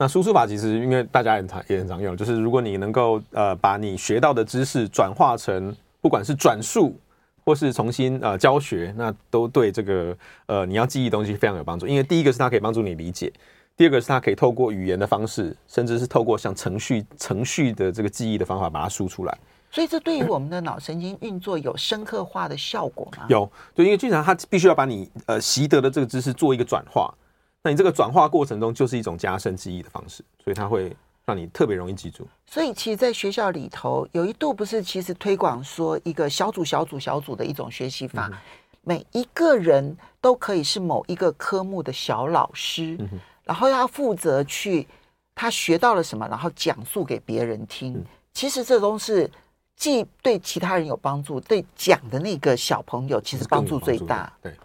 [0.00, 6.98] 那输出法其实因为大家也很常也很常用，就是如果你能够呃把你学到的知识转化成，不管是转述。
[7.42, 11.86] 或是重新呃教学，那都对这个呃你要记忆东西非常有帮助。
[11.86, 13.32] 因为第一个是它可以帮助你理解，
[13.78, 19.36] 第二个是它可以透过语言的方式，甚至是透过像程序程序的这个记忆的方法把它输出来。
[19.70, 23.24] 所以这对于我们的脑神经运作有深刻化的效果吗？
[23.30, 27.12] 有，对，因为经常它必须要把你呃习得的这个知识做一个转化，
[27.62, 30.94] 那你这个转化过程中就是一种加深记忆的方式，所以它会。
[31.26, 38.38] 让你特别容易记住，所以其实，在学校里头，有一度不是其实推广说一个小组、小组、小组的一种学习法，嗯、
[38.82, 44.88] 每一个人都可以是某一个科目的小老师，嗯、然后要负责去
[45.36, 47.94] 他学到了什么，然后讲述给别人听。
[47.94, 49.30] 嗯、其实这都是
[49.76, 54.32] 既对其他人有帮助，对讲的那个小朋友其实帮助最大。
[54.42, 54.56] 对，嗯、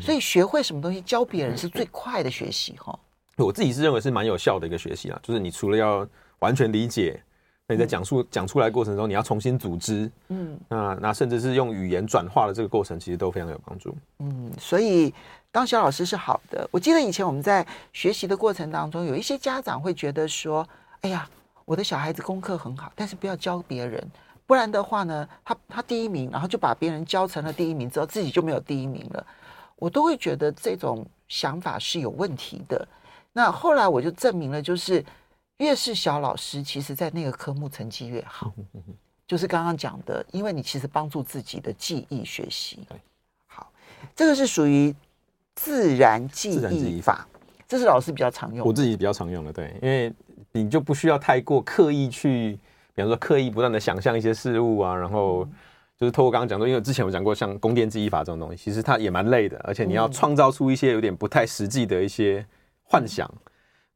[0.00, 2.98] 所以学会什么东西，教别人是最快的学习哈。
[3.36, 6.06] 我自己是认为是蛮有效的一个学习啊，就是你除了要
[6.38, 7.22] 完全理解，
[7.66, 13.94] 那你在讲述讲出来过程中，你要重新组织，嗯，那那甚至是用语言转化的这个过程，其实都非常有帮助。
[14.20, 15.12] 嗯，所以
[15.52, 16.66] 当小老师是好的。
[16.70, 20.66] 我记得以前我们在学习的过程当中，有一些家长会觉得说
[21.02, 21.28] ：“哎呀，
[21.66, 24.02] 我的小孩子功课很好，但是不要教别人，
[24.46, 29.26] 不然的话呢，他他第一名，然后就把别人教成了第一名之后，自己就没有第一名了。”
[29.76, 32.86] 我都会觉得这种想法是有问题的。
[33.32, 35.04] 那后来我就证明了，就是
[35.58, 38.52] 越是小老师，其实在那个科目成绩越好。
[39.26, 42.78] 就是刚刚讲的，因为你其实帮助自己的记忆学习。
[43.48, 43.70] 好，
[44.14, 44.94] 这个是属于
[45.56, 47.26] 自然记忆法，
[47.66, 48.64] 这是老师比较常用。
[48.64, 50.12] 我自己比较常用的，对，因为
[50.52, 52.52] 你就不需要太过刻意去，
[52.94, 55.44] 比方说刻意不断的想象一些事物啊，然后
[55.98, 62.46] 就是透过刚刚讲说，因为之前我讲过像宫殿记忆法这种东西，其实它也蛮累的，而且你要创造出一些有点不太实际的一些。
[62.88, 63.28] 幻想，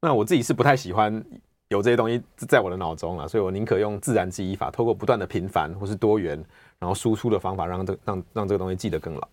[0.00, 1.24] 那我自己是不太喜欢
[1.68, 6.44] 有这些东西在我的脑中了，所以我宁可用自然记忆法，透过不断的频繁或是多元，
[6.80, 9.28] 然后输出的方法让，让这让让这个东西记得更牢。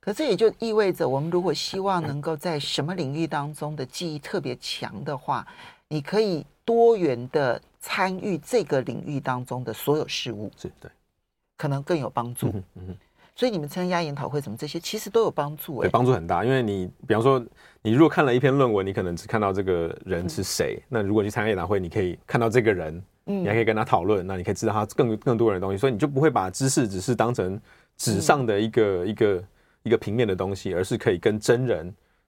[0.00, 5.46] 可这也就意味着，我们如果希望能够在什么领域当中的记忆特别强的话，
[5.86, 10.90] 你可以多元的参与这个领域当中的所有事物，是对，
[11.56, 12.48] 可能更有帮助。
[12.48, 12.96] 嗯嗯。
[13.34, 16.42] 所以你们参加研讨会什么这些，其实都有帮助，对，帮助很大。
[16.42, 17.38] 因为你，比方说，
[17.82, 20.82] 你如果看了一篇论文，你可能只看到这个人是谁。
[20.88, 25.76] 那如果去参加研讨会，你可以看到这个人，嗯，你还可以跟他讨论，那你可以知道他更更多人的东西。
[25.76, 27.60] 所以你就不会把知识只是当成
[27.98, 29.44] 纸上的一个一个
[29.82, 31.84] 一个平面的东西，而是可以跟真人，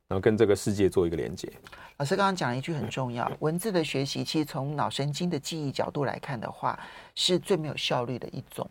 [0.08, 1.50] 然后跟这个世界做一个连接。
[1.96, 6.78] 老师刚刚讲了一句很重要，文字的学习，其实从脑神经的记忆角度来看的话，
[7.14, 8.68] 是最没有效率的一种。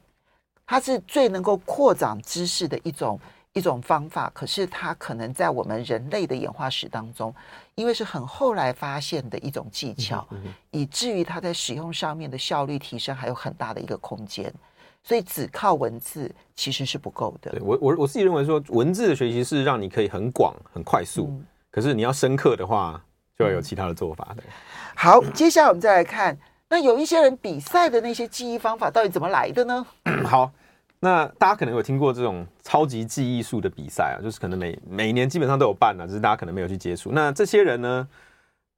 [0.68, 3.20] 它是最能够扩展知识的一种
[3.54, 7.34] 一种方法，可是它可能在我们人类的演化史当中，
[7.74, 10.28] 因为是很后来发现的一种技巧，
[10.70, 14.54] 以至于它在使用上面的效率提升还有很大的一个空间，
[15.02, 17.50] 所以只靠文字其实是不够的。
[17.52, 23.02] 对，我我我自己认为说，文字的学习是让你可以很广很快速，嗯、可是你要深刻的话，
[23.40, 24.36] 就要有其他的做法。
[24.36, 24.44] 的，
[24.96, 26.38] 好，接下来我们再来看。
[26.70, 29.86] 那有一些人比赛的那些记忆方法到底怎么来的呢？
[30.26, 30.52] 好，
[31.00, 37.12] 那大家可能有听过这种超级记忆术的比赛啊，就是可能每每年基本上都有办啊，只是大家可能没有去接触。
[37.14, 38.08] 那这些人呢，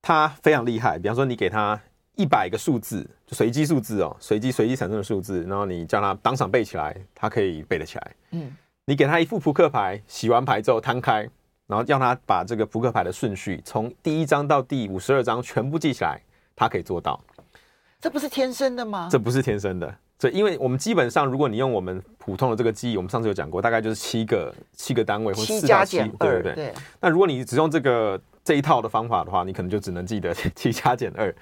[0.02, 1.00] 他非常厉害。
[1.00, 1.80] 比方说，你给他
[2.16, 8.12] 一百个数字，就随机数字哦，随机随机产生的数字，然后你叫他当场背起来，他可以背得起来。
[8.32, 11.28] 嗯，你给他一副扑克牌，洗完牌之后摊开，
[11.66, 16.22] 然后让他把这个扑克牌的顺序从第一张到第五十二张全部记起来，
[16.56, 17.20] 他可以做到。
[18.02, 19.10] 这不是天生的吗？
[19.12, 19.94] 这不是天生的。
[20.18, 26.54] 所以，因为我们基本上，如果你用我们普通的这个记忆，我们上次有讲过，大概就是七个七个单位，或四加七，对对对。
[26.56, 31.34] 对那如果你只用这个这一套的方法的话，你可能就只能记得 七加减二。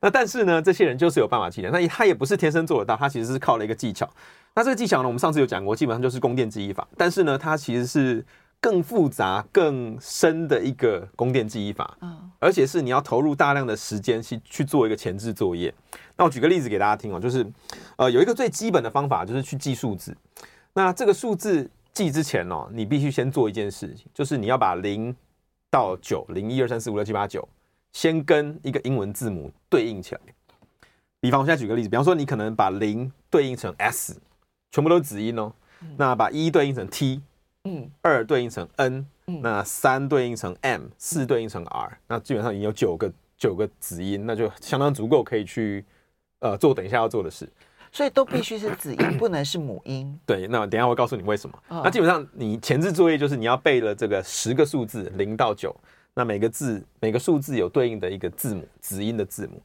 [0.00, 4.08] 那但是呢，这些人就是有办法记得，那他也不是天生做得到，他其实是靠了一个技巧。
[4.54, 6.86] 那这个技巧呢，我们上次有讲过，基本上就是宫殿记忆法。
[6.96, 8.24] 但是呢，它其实是
[8.64, 15.72] 更复杂、更深的一个宫殿记忆法，嗯，而且是你要投入大量的时间去去做一个前置作业。
[16.16, 17.46] 那我举个例子给大家听哦，就是，
[17.96, 20.16] 呃，有一个最基本的方法，就是去记数字。
[20.72, 25.14] 那这个数字记之前哦，你必须先做一件事情，就是你要把零
[25.70, 27.46] 到九，零一二三四五六七八九，
[27.92, 30.20] 先跟一个英文字母对应起来。
[31.20, 34.18] 比方，我现在举个例子，比方说，你可能把零对应成 S，
[34.70, 35.52] 全部都是子音哦。
[35.98, 37.20] 那把一对应成 T，
[37.64, 45.84] 嗯，二对应成 N，那三对应成 M，四对应成 R，那基本上已经有九个九个子音，那就相当足够可以去。
[46.40, 47.48] 呃，做等一下要做的事，
[47.90, 50.20] 所以都必须是子音，不能是母音。
[50.26, 51.58] 对，那等一下我会告诉你为什么。
[51.70, 55.74] 那基本上你前置作业就是你要背了这个十个数字零到九，
[56.12, 59.62] 那每个字每个数字有对应的一个字母子音的字母。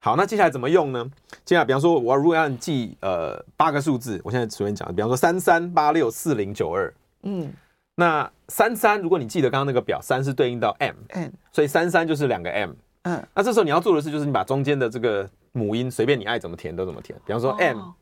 [0.00, 1.10] 好，那接下来怎么用呢？
[1.46, 7.52] 接下来比方说我如果要你记呃八个数字，我现在随便讲，比方说三三八六四零九二，嗯，
[7.94, 12.70] 那三三如果你记得刚刚那个表，三是对应到 m，m，，所以三三就是两个 M，
[13.02, 15.28] 嗯，那这时候你要做的事就是你把中间的这个。
[15.52, 17.94] 母音随便你爱怎么填都怎么填，比方说 M、哦、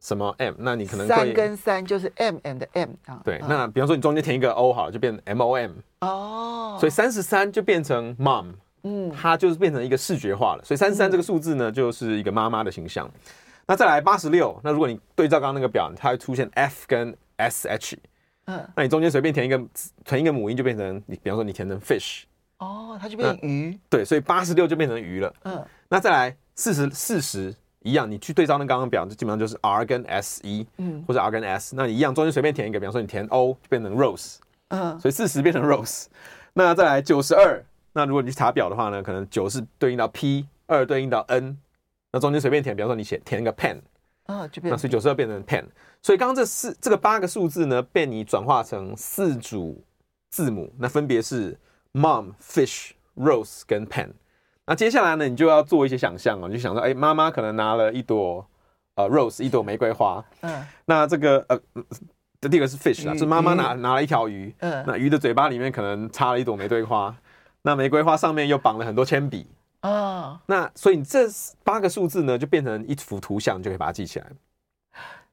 [0.00, 3.20] 什么 M，那你可能三跟三就是 M and M 啊。
[3.22, 5.72] 对，嗯、那比方说你中间填一个 O 好了，就变成 M O M。
[6.00, 10.64] 哦，所以三十三就变成 Mom，嗯，它就是变成一个视觉化了。
[10.64, 13.06] 所以三十三这个数字呢，就是一个妈妈的形象。
[13.06, 13.20] 嗯、
[13.66, 17.98] 那再来八十六，那如果你对照刚刚那个表，它会出现 F 跟 S H，
[18.46, 19.60] 嗯，那你中间随便填一个
[20.04, 22.22] 填一个母音，就变成你，比方说你填成 Fish，
[22.58, 23.78] 哦，它就变成鱼。
[23.88, 25.34] 对，所以八十六就变成鱼了。
[25.44, 26.36] 嗯，那再来。
[26.56, 34.36] 四十四十一样，你去对照那刚刚表，就基本上就是 R 跟 S 一，嗯，或者 R 跟 S，那你一样中间随便填一个，比方说你填 O 就变成 Rose，
[34.68, 36.06] 嗯，所以四十变成 Rose。
[36.52, 37.60] 那再来九十二，
[37.92, 41.58] 那如果你去查表的话呢，可能九是对应到 P，二对应到 N，
[42.12, 43.78] 那中间随便填，比方说你写填一个 Pen，
[44.26, 45.64] 啊，就变，那所以九十二变成 Pen。
[46.00, 49.84] 所以刚刚这四这个八个数字呢，被你转化成四组
[50.30, 51.58] 字母，那分别是
[51.92, 54.10] Mom、Fish、Rose 跟 Pen。
[54.66, 58.46] 那接下来呢，你就要做一些想象哦，你就想说，哎，妈妈可能拿了一朵
[58.94, 60.24] 呃 rose，一朵玫瑰花。
[60.40, 60.66] 嗯。
[60.86, 61.60] 那这个呃，
[62.40, 64.54] 这第一个是 fish 啊，是妈妈拿拿了一条鱼。
[64.60, 64.82] 嗯。
[64.86, 67.14] 那鱼的嘴巴里面可能插了一朵玫瑰花，
[67.60, 69.46] 那玫瑰花上面又绑了很多铅笔。
[69.88, 70.40] 哦。
[70.46, 71.28] 那所以你这
[71.62, 74.26] 八个数字呢，就变成一幅图像，就可以把它记起来。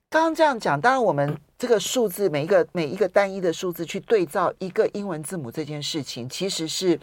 [0.09, 6.99] 刚刚这样讲，当然我们这个数字每一个每一个单一的数字去对照一个英文字母这件事情，其实是。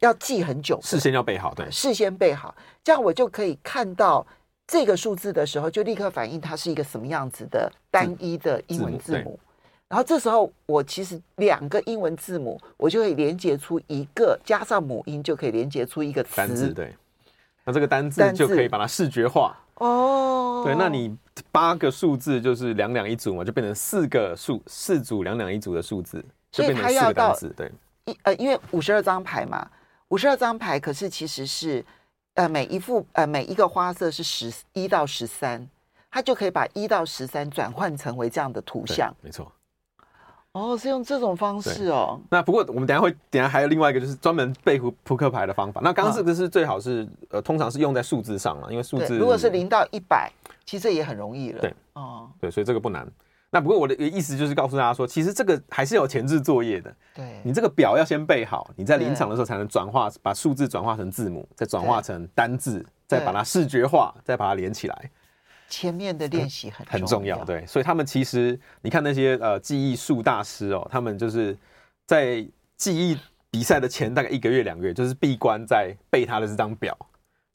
[0.00, 4.26] 要记很久，事先要背好，对，事先背好，这样我就可以看到
[4.66, 9.18] 这个数字的时候，就立刻反映它是一个什么样子的单一的英文字母。
[9.18, 9.40] 字母，
[9.88, 16.36] 然后这时候我其实两个英文字母，我就可以连接出一个，加上母音就可以连接出一个词。
[16.36, 16.94] 单字，对，
[17.64, 19.56] 那这个单字就可以把它视觉化。
[19.76, 21.16] 哦，对，那你
[21.52, 27.48] 八个数字就是两两一组嘛，就变成四个数四组两两一组的数字，就变成四个单字。
[27.56, 27.70] 对，
[28.06, 29.68] 一呃，因为五十二张牌嘛。
[30.08, 31.84] 五十二张牌，可是其实是，
[32.34, 35.66] 呃，每一副呃每一个花色是十一到十三，
[36.10, 39.12] 它就可以把一到十三转换成为这样的图像。
[39.22, 39.50] 没错。
[40.54, 42.20] 哦，是用这种方式哦。
[42.30, 45.80] 那不过我们等下会，等下还有另外一个就是专门背扑扑克牌的方法。
[45.82, 50.30] 那刚刚这个是最好是、嗯、呃，通常是用在数字上了，因为数字如果是零到一百，
[50.64, 51.60] 其实也很容易了。
[51.60, 53.04] 对，哦，对，所以这个不难。
[53.50, 56.94] 那不过我的意思就是告诉大家说，其实这个还是有前置作业的。
[57.16, 65.10] 对，你这个表要先背好，你在临场的时候才能转化，把数字转化成字母，再转化成单字，再把它视觉化，再把它连起来。
[65.68, 67.64] 前面的练习很很重要，对。
[67.66, 71.56] 所以他们其实，你看那些呃记忆术大师哦，他们就是
[72.06, 72.46] 在
[72.76, 73.18] 记忆
[73.50, 76.96] 比赛的前大概一个月两个月，就是闭关在背他的这张表，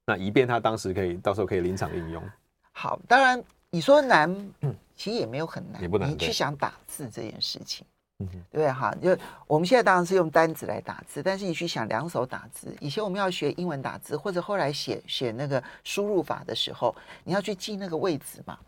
[0.06, 2.24] 那以便他当时可以到时候可以临场应用。
[2.72, 4.31] 好，当然你说难。
[4.62, 7.88] 嗯其实也没有很难，也不难，你去想打字这件事情，
[8.20, 8.72] 对不对？
[8.72, 9.17] 哈，就
[9.48, 16.94] 我们现在当然是用单子来打字，但是你去想两手打字，以前我们要学英文打字，或者后来写写那个输入法的时候，
[17.24, 18.60] 你要去记那个位置嘛？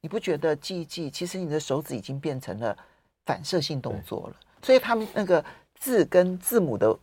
[0.00, 2.76] 你不觉得记一记，其实你的手指已经变成了
[3.24, 4.36] 反射性动作了？
[4.62, 5.44] 所以他们那个
[5.74, 6.96] 字跟字母的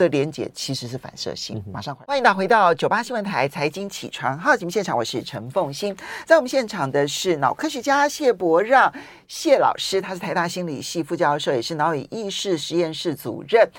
[0.00, 1.62] 的连结其实是反射性。
[1.70, 5.94] 马上回欢迎大家回到九八新闻台财经起床号节目现场，我是陈凤欣，
[6.24, 8.90] 在我们现场的是脑科学家谢伯让
[9.28, 13.70] 谢老师，他是台大心理系副教授，也是脑与意识实验室主任。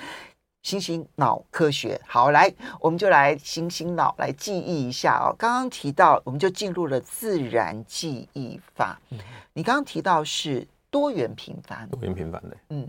[0.62, 2.48] 新兴脑科学，好，来，
[2.78, 5.34] 我们就来新兴脑来记忆一下哦。
[5.36, 8.96] 刚刚提到，我们就进入了自然记忆法。
[9.10, 9.18] 嗯、
[9.54, 12.88] 你刚刚提到是多元频繁，多元频繁的，嗯，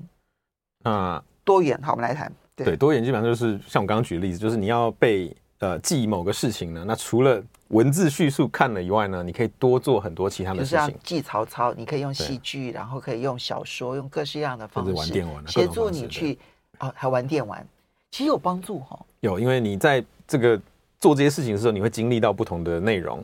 [0.84, 2.32] 那多元，好，我们来谈。
[2.56, 10.96] 对，对多元基本上就是像我刚刚举的例子，就是你要被呃记忆某个事情呢，那除了文字叙述看了以外呢，你可以多做很多其他的事情。
[11.04, 16.38] 记曹操，你可以用戏剧，然后可以用小说，用各式各样的方式玩电玩，协助你去。
[16.80, 17.66] 哦，还玩电玩，
[18.10, 19.06] 其实有帮助哈、哦。
[19.20, 20.60] 有，因为你在这个
[21.00, 23.24] 做这些事情的时候，你会经历到不同的内容，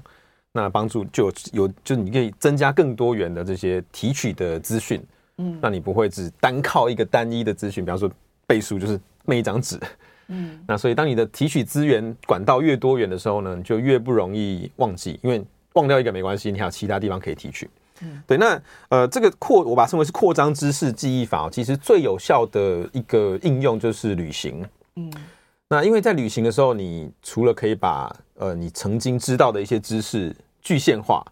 [0.51, 5.03] 那帮助就有，有，就你可以增加更多元的这些提取的资讯。
[5.37, 8.09] 嗯，那你不会只单靠一个单一的资讯，比方说
[8.45, 9.79] 背书就是那一张纸。
[10.27, 15.43] 嗯，那所以当你的提取资源管道越多元的时候呢，你就越不容易忘记，因为
[15.73, 17.69] 忘掉一个没关系，你还有其他地方可以提取。
[18.01, 24.63] 嗯，对，那呃，这个扩我把它称为是扩张知识记忆法，其实最有效的一个应用就是旅行。
[24.95, 25.11] 嗯，
[25.67, 31.25] 那因为在旅行的时候，你除了可以把呃你曾经知道的一些知识具现化，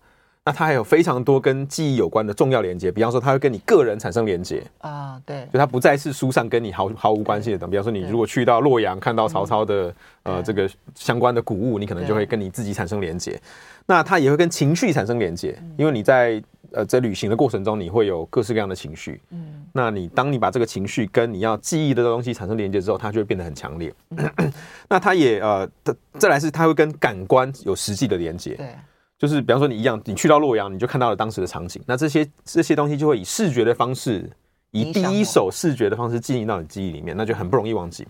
[0.48, 7.70] 那它还有非常多跟记忆有关的重要连接，比方说它会跟你个人产生连接啊，对，就它不再是书上跟你毫毫无关系的等。
[7.70, 9.94] 比方说你如果去到洛阳看到曹操的
[10.24, 13.38] 呃这个相关的古物，你可能就会跟你自己产生连接。
[13.86, 16.42] 那它也会跟情绪产生连接，因为你在
[16.72, 19.20] 呃，在旅行的过程中，你会有各式各样的情绪。
[19.32, 23.94] 嗯，那你当你把这个情绪跟你要记忆的东西产生连接之后，它就会变得很强烈。
[24.12, 24.54] 嗯、
[24.88, 25.70] 那它也呃，
[26.18, 28.56] 再来是它会跟感官有实际的连接。
[28.56, 28.76] 对，
[29.18, 31.82] 就是比方说你一样，你去到洛阳，你就看到了当时的场景。
[31.86, 34.30] 那这些这些东西就会以视觉的方式，
[34.72, 38.08] 以第一手视觉的方式进入到你记忆里面，那就很不容易忘记。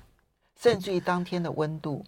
[0.60, 2.04] 甚至于当天的温度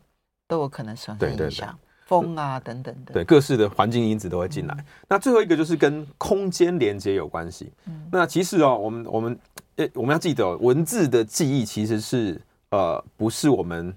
[0.47, 1.77] 都有可能产生影响。
[2.05, 4.73] 风啊，等等的，对，各式的环境因子都会进来。
[4.79, 7.71] 嗯、那最后一个就是跟空间连接有关系。
[7.85, 9.39] 嗯，那其实哦，我们我们
[9.75, 12.41] 诶，我们要记得哦，文字的记忆其实是
[12.71, 13.95] 呃，不是我们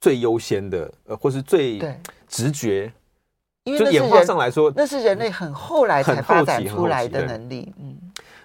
[0.00, 1.78] 最优先的，呃，或是最
[2.26, 2.92] 直觉。
[3.66, 7.74] 因为就演化上来说，那是人类很后来才发展出来的能力。
[7.78, 7.96] 嗯，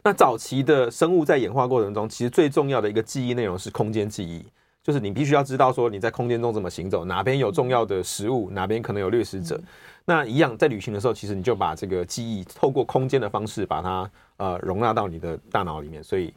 [0.03, 4.43] 那早期的生物在演化过程中，其实最重要的一个记忆内容是空间记忆。
[4.83, 9.61] 就是你必须要知道说你在空间中怎么行走，哪边有重要的食物，哪边可能有掠食者。
[10.05, 16.03] 那一样在旅行的时候，其实你就把这个记忆透过空间的方式把它呃容纳到你的大脑里面。
[16.03, 16.33] 所以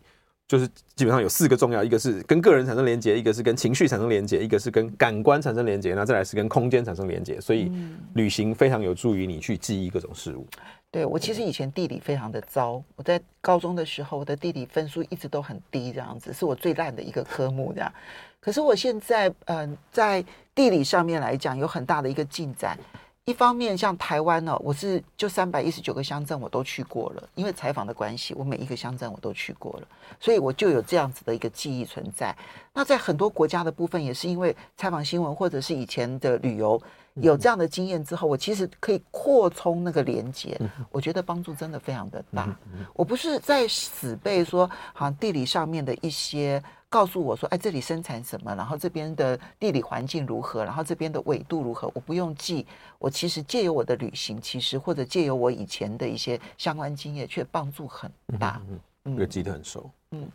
[0.46, 7.40] 就是基本上有四个重要，一个是跟个人产生连接，一个是跟情绪产生连接，一个是跟感官产生连接，那再来是跟空间产生连接。
[7.40, 7.72] 所以
[8.14, 10.46] 旅行非常有助于你去记忆各种事物。
[10.90, 17.92] 对，我其实以前地理非常的糟，我在高中的时候，我的地理分数一直都很低，这样子是我最烂的一个科目，这样。
[18.38, 20.24] 可是我现在，嗯、呃，在
[20.54, 22.78] 地理上面来讲，有很大的一个进展。
[23.26, 29.88] 一方面，像台湾呢，我是就三百一十九个乡镇我都去过了，因为采访的关系，我每一个乡镇我都去过了，
[30.20, 32.36] 所以我就有这样子的一个记忆存在。
[32.74, 36.80] 那在很多国家的部分，也是因为采访新闻或者是以前的旅游。
[37.22, 40.60] 有这样的经验之后，我其实可以扩充那个连接，
[40.90, 42.56] 我觉得帮助真的非常的大。
[42.92, 52.66] 我不是在死背说，好像地理上面的一些告诉我说，哎，这里生产什么，然后这边的地理环境如何，然后这边的纬度如何，我不用记。
[52.98, 58.10] 我其实借由我的旅行，其实或者借由我以前的一些相关经验，却帮助很
[58.40, 58.60] 大。
[59.04, 59.88] 嗯，会记得很熟。
[60.10, 60.26] 嗯，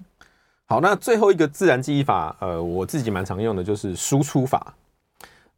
[0.66, 4.74] 好，那最后一个自然记忆法，呃，我自己蛮常用的就是输出法。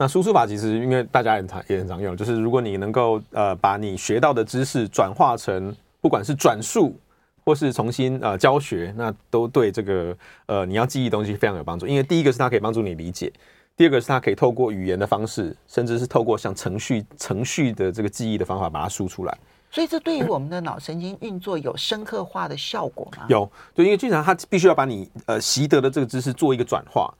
[0.01, 6.99] 那输出法其实因为大家也常也很常用，就是如果你能够呃把你学到的知识转化成不管是转述
[7.45, 11.85] 或是重新呃教学，那都对这个呃你要记忆东西非常有帮助。
[11.85, 13.31] 因为第一个是它可以帮助你理解，
[13.77, 19.37] 第二个是它可以透过语言的方式，甚至是透过像程序程序的这个记忆的方法把它输出来。
[19.69, 23.27] 所以这对于我们的脑神经运作有深刻化的效果吗？
[23.29, 27.13] 有，就因为经常它必须要把你呃习得的这个知识做一个转化。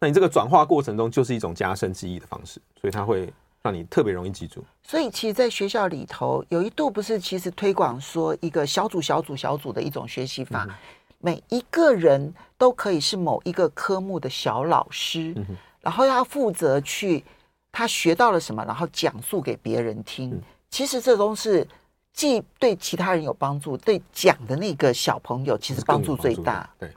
[0.00, 3.32] 那你这个转化过程中就是一种加深记忆的方式，所以它会
[3.62, 4.64] 让你特别容易记住。
[4.82, 10.68] 所以其实，在学校里头，有一度不是其实推广说一个小组、小组、小组的一种学习法，
[11.18, 15.34] 每一个人都可以是某一个科目的小老师，
[15.80, 17.24] 然后要负责去
[17.72, 20.40] 他学到了什么，然后讲述给别人听。
[20.70, 21.66] 其实这都是
[22.12, 26.70] 既对其他人有帮助，对讲的那个小朋友其实帮助最大。
[26.78, 26.88] 对。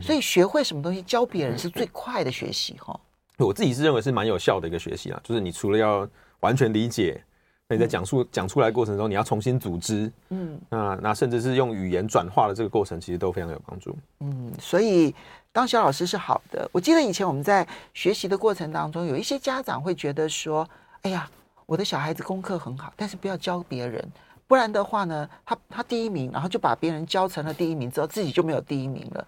[0.00, 2.98] 所以学会什么东西教别人是最快的学习哈。
[3.38, 6.08] 我自己是认为是蛮有效的一个学习啊，就是你除了要
[6.40, 7.22] 完全理解，
[7.68, 13.96] 那你在讲述讲出来的过程中，你要重新组织，嗯，那那甚至是用语言转化的这个过程，其实都非常有帮助。
[14.20, 15.14] 嗯，所以
[15.52, 16.68] 当小老师是好的。
[16.72, 20.68] 我记得以前我们在学习的过程当中，有一些家长会觉得说
[21.02, 21.30] ：“哎呀，
[21.66, 24.04] 我的小孩子功课很好，但是不要教别人，
[24.48, 29.24] 不然的话呢，他他第一名，然后就把别人教成了第一名，之后自己就没有第一名了。”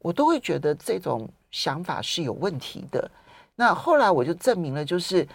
[0.00, 3.10] 我都会觉得这种想法是有问题的。
[3.54, 5.26] 那后来我就证明了，就是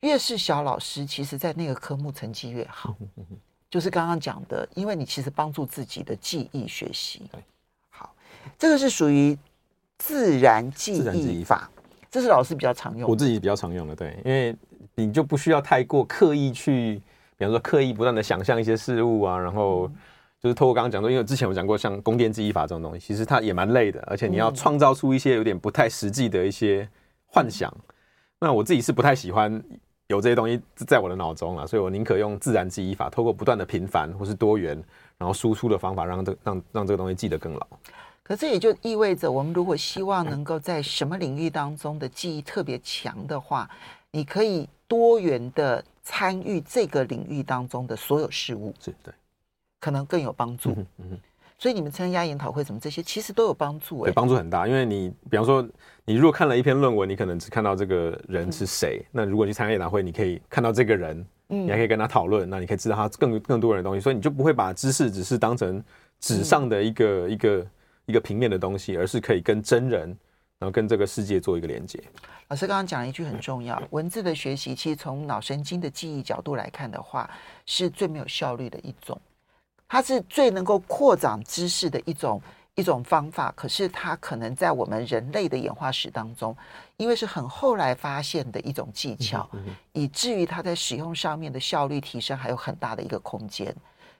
[0.00, 2.94] 越是小老师，其实在那个科目成绩越好。
[3.70, 7.22] 就是刚刚讲的，因为你其实帮助自己的记忆学习。
[7.88, 8.12] 好，
[8.58, 9.38] 这个是属于
[9.96, 11.70] 自然记忆法，
[12.10, 13.08] 这是老师比较常用。
[13.08, 14.56] 我自己比较常用的，对，因为
[14.96, 17.00] 你就不需要太过刻意去，
[17.38, 19.88] 比方说刻意不断的想象一些事物啊，然后
[20.42, 26.88] 就是透过刚刚讲说，因为之前我讲过像宫殿记忆法这种东西，其实它也蛮累的，而且你要创造出一些有点不太实际的一些
[27.26, 27.72] 幻想。
[28.40, 29.62] 那我自己是不太喜欢。
[30.08, 34.76] 有这些东西在我的脑中了，所以我宁可用自然记忆法，透过不断的频繁或是多元，
[35.16, 37.64] 然后输出的方法让，让这让让这个东西记得更牢。
[38.24, 43.70] 可这也就意味着，我们如果希望能够在什么领域当中的记忆特别强的话，
[44.10, 49.14] 你可以多元的参与这个领域当中的所有事物，是对，
[49.80, 50.70] 可能更有帮助。
[50.70, 51.18] 嗯嗯。
[51.58, 54.66] 所以你们参加研讨会什么这些，其实都有帮助哎、欸，对，帮助很大。
[54.66, 55.62] 因为你比方说，
[56.06, 58.98] 你如果看了一篇论文，你可能只看到这个人是谁。
[59.02, 64.00] 嗯、那如果去参加研讨会，你可以看到这个人，嗯，你还可以跟他讨论，那你可以知道他更更多人的东西。
[64.00, 65.84] 所以你就不会把知识只是当成
[66.18, 67.66] 纸上的一个、嗯、一个
[68.06, 70.08] 一个平面的东西，而是可以跟真人，
[70.58, 72.02] 然后跟这个世界做一个连接。
[72.48, 77.28] 老师刚刚讲了一句很重要，文字的学习其实从脑神经的记忆角度来看的话，
[77.66, 79.20] 是最没有效率的一种。
[79.92, 82.40] 它是最能够扩展知识的一种
[82.76, 86.56] 一种方法，可是它可能在我们人类的演化史当中，
[86.96, 93.74] 因为是很后来发现的一种技巧，嗯嗯、以至于它在使用上面的效率提升还有很大的一个空间，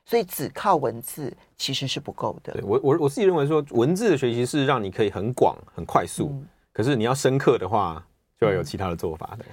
[0.04, 2.52] 所以只靠文字其实是不够的。
[2.52, 8.04] 对我我我自己认为说，文字的学习是让你可以很广很快速，嗯、可是你要深刻的话，
[8.40, 9.44] 就要有其他的做法的。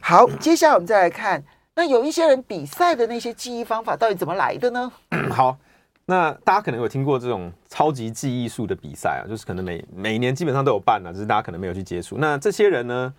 [0.00, 1.44] 好，接下来我们再来看。
[1.76, 4.92] 那有一些人比赛的那些记忆方法到底怎么来的呢？
[5.30, 5.58] 好，
[6.06, 12.16] 那大家可能有听过这种超级记忆术的比赛啊，就是可能每每年基本上都有办啊，只是大家可能没有去接触。
[12.18, 13.12] 那这些人呢，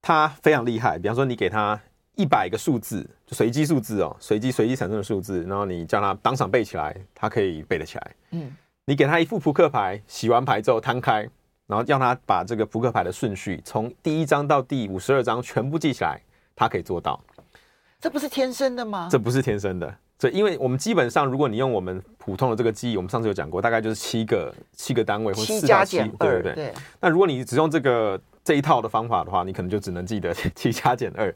[0.00, 0.98] 他非常厉害。
[0.98, 1.80] 比方说，你给他
[2.14, 8.10] 一百个数字，就随机数字哦，随机随机产生的数字，然后你叫他当场背起来，他可以背得起来。
[8.30, 11.28] 嗯，你给他一副扑克牌，洗完牌之后摊开，
[11.66, 16.20] 然后让他把这个扑克牌的顺序从第一张到第五十二张全部记起来，
[16.54, 17.18] 他可以做到。
[18.00, 19.08] 这不是天生的吗？
[19.10, 26.54] 这不是天生的，所以因为我们基本上，如果你用我们普通的这个记忆，我们上次有讲过，大概就是七个七个单位，或四加七，对不对。
[26.54, 31.34] 对那如果你只用这个这一套的方法的话，你可能就只能记得七加减二。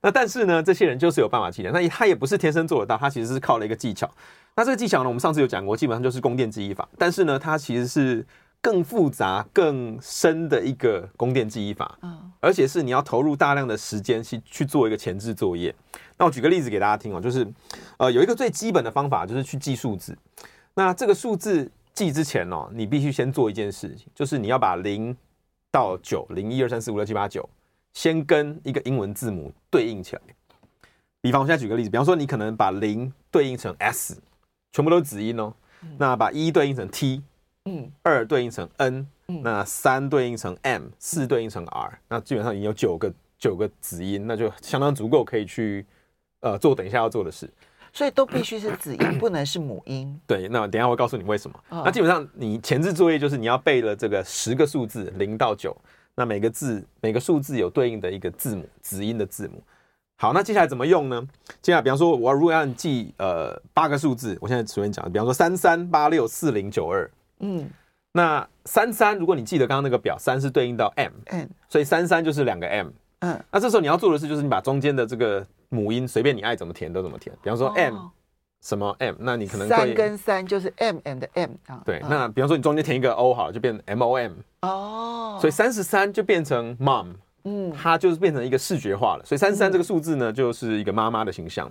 [0.00, 4.10] 那但是呢，这些人就是有办法记得，那他也不是天生做得到，他其实是靠了一个技巧。
[4.56, 6.88] 那这个技巧呢，我们上次有讲过，基本上就是宫殿记忆法。
[6.96, 8.26] 但是呢，它其实是。
[8.62, 15.72] 更复杂、更深的一个宫殿记忆法，嗯，而且是你要投入大量的时间去去做一个前置作业。
[16.18, 17.46] 那我举个例子给大家听哦，就是
[17.98, 20.16] 呃有一个最基本的方法，就是去记数字。
[20.74, 25.16] 那这个数字记之前哦，你必须先做一件事情，就是你要把零
[25.70, 27.48] 到九，零一二三四五六七八九，
[27.92, 30.22] 先跟一个英文字母对应起来。
[31.20, 34.20] 比方我现在举个例子，比方说你可能把零对应成 S，
[34.72, 35.52] 全部都是子音哦，
[35.98, 37.22] 那把一对应成 T。
[37.68, 39.04] 嗯，二对应成 n，
[39.42, 45.84] 那三对应成 m，四对应成 r，那基本上已经有九个九个子音，那就相当足够可以去
[46.46, 47.48] 呃做等一下要做的事。
[47.92, 50.20] 所以都必须是子音，不能是母音。
[50.28, 51.58] 对，那等一下我会告诉你为什么。
[51.70, 55.74] 那基本上你前置作业就是你要背了这个十个数字零到九，
[56.14, 59.62] 那每个字每个数字有对应的一个字母子音的字母。
[60.18, 61.26] 好，那接下来怎么用呢？
[61.62, 67.10] 接下来比方说我如果要你记呃八个数字，我现在随便讲，比方说三三八六四零九二。
[67.40, 67.66] 嗯，
[68.12, 72.88] 那三三，如果你记得刚刚那个表，三是对应到 m，嗯，所以三三就是两个 m，
[73.20, 78.10] 嗯，那这时候你要做的事就是你把中间的这个母音随便你爱怎么填都怎么填，比方说 m、哦、
[78.62, 87.14] 什么 m，那你可能三跟三就是 m and m 啊，对，嗯、那比方说你中间填一个 o 好了，就变成 m o m，哦，所以三十三就变成 mom，
[87.44, 91.70] 嗯，它就是变成一个视觉化了，所以三十三这个数字呢，就是一个妈妈的形象。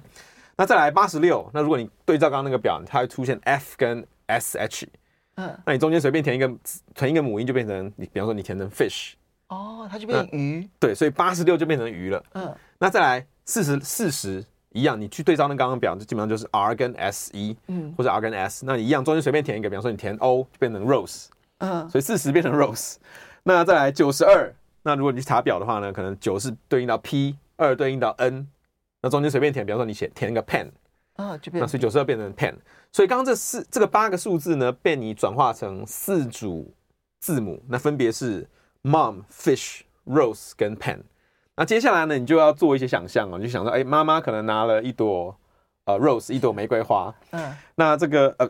[0.58, 4.88] 那再来八十六，那如果你对照刚刚那个表，它会出现 f 跟 s h。
[5.36, 6.50] 嗯，那你中间随便填一个
[6.94, 9.16] 填一个母音，就变成你，比方说你填成 fish，
[9.50, 10.66] 哦，它就变成鱼。
[10.80, 12.24] 对，所以八十六就变成鱼了。
[12.36, 21.28] 嗯，那再来四十四十一样，你去对照那刚刚表，就基本上就是 r 跟 s 一，嗯，或者 r 跟 s，那你一样中间随便填一个，比方说你填 o 就变成 rose，
[21.60, 22.96] 嗯，所以四十变成 rose。
[23.44, 28.48] 那再来九十二，那如果你去查表的话呢，可能九是对应到 p，二对应到 n，
[29.02, 30.68] 那中间随便填，比方说你写填一个 pen，
[31.16, 32.56] 啊，就变，那所以九十二变成 pen。
[32.92, 36.74] 所以刚刚这四这个八个数字呢，被你转化成四组
[37.20, 38.48] 字母，那分别是
[38.84, 41.00] mom、fish、rose 跟 pen。
[41.58, 45.34] 那接下来呢，你就要做一些想象哦，你就想说，哎，妈妈可能拿了一朵
[45.86, 47.16] 呃 rose，一朵玫瑰花。
[47.32, 47.56] 嗯。
[47.76, 48.50] 那这个呃，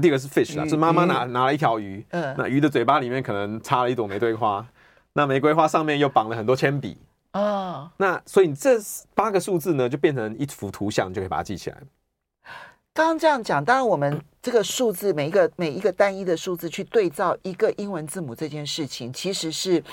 [0.00, 2.02] 第一个是 fish 啊，是妈妈拿拿了一条鱼。
[2.12, 2.34] 嗯。
[2.38, 4.66] 那鱼的嘴巴里面可能插了一朵玫瑰花，
[5.12, 6.96] 那玫瑰花上面又绑了很多铅笔。
[7.32, 7.92] 啊。
[7.98, 8.78] 那所以你这
[9.14, 11.76] 八个数字呢，就变成一幅图像，就可以把它记起来。
[12.94, 19.84] 刚刚这样讲，当然我们这个数字每一个每一个单一的数字去对照一个英文字母这件事情，其实是。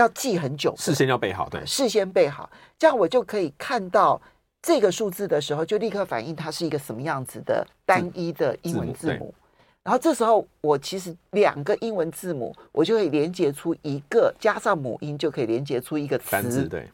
[0.00, 4.20] 要记很久，事先要背好，对，事先背好，这样我就可以看到
[4.62, 9.12] 这个数字的时候，就立刻反映它是一个什么样子的单一的英文字母。
[9.12, 9.34] 字母，
[9.82, 16.30] 然后这时候我其实两个英文字母，我就可以连接出一个，加上母音就可以连接出一个词。
[16.30, 16.88] 单字，对，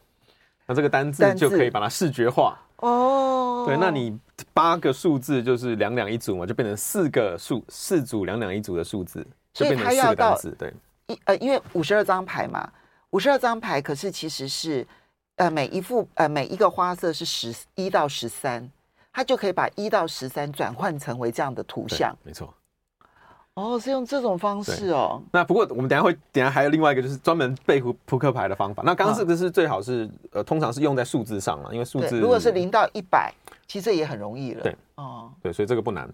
[0.65, 2.57] 那这个单字就可以把它视觉化。
[2.77, 4.17] 哦，对，那你
[4.53, 10.55] 八个数字就是两两一组嘛，就变成四个数四组两两一组的数字，就变成四个单字。
[10.57, 10.73] 对，
[11.07, 12.69] 一呃，因为五十二张牌嘛。
[13.11, 14.85] 五十二张牌，可是其实是，
[15.35, 18.69] 呃，每一副呃每一个花色是十一到十三，
[19.13, 22.15] 它就可以把一到十三转换成为这样的图像。
[22.23, 22.53] 没错。
[23.53, 25.19] 哦，是用这种方式哦。
[25.31, 28.83] 那不过我们等下会，等下还有另外一个就是专门背扑扑克牌的方法。
[28.85, 33.33] 那刚刚这个是最好是、嗯、呃，通常是用在数字上嘛，因为数字如果是零到一百，
[33.67, 34.61] 其实也很容易了。
[34.61, 36.07] 对，哦，对，所以这个不难。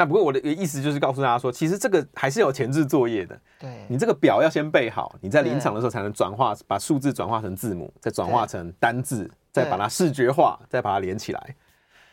[0.00, 3.38] 那不过我的意思就是告诉大家说，其实这个还是有前置作业的。
[3.58, 11.54] 对，你这个表要先备好，你在临场的时候才能转化，把数字转化成字母，再转化成单字，再把它视觉化，再把它连起来。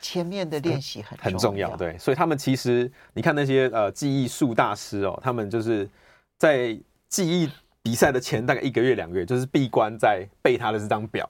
[0.02, 1.98] 前面的练习很很重要，对。
[1.98, 5.90] 所以他们其实，你看那些呃记忆术大师哦，他们就是
[6.38, 6.78] 在
[7.08, 7.50] 记忆
[7.82, 11.26] 比赛的前大概一个月两个月，就是闭关在背他的这张表，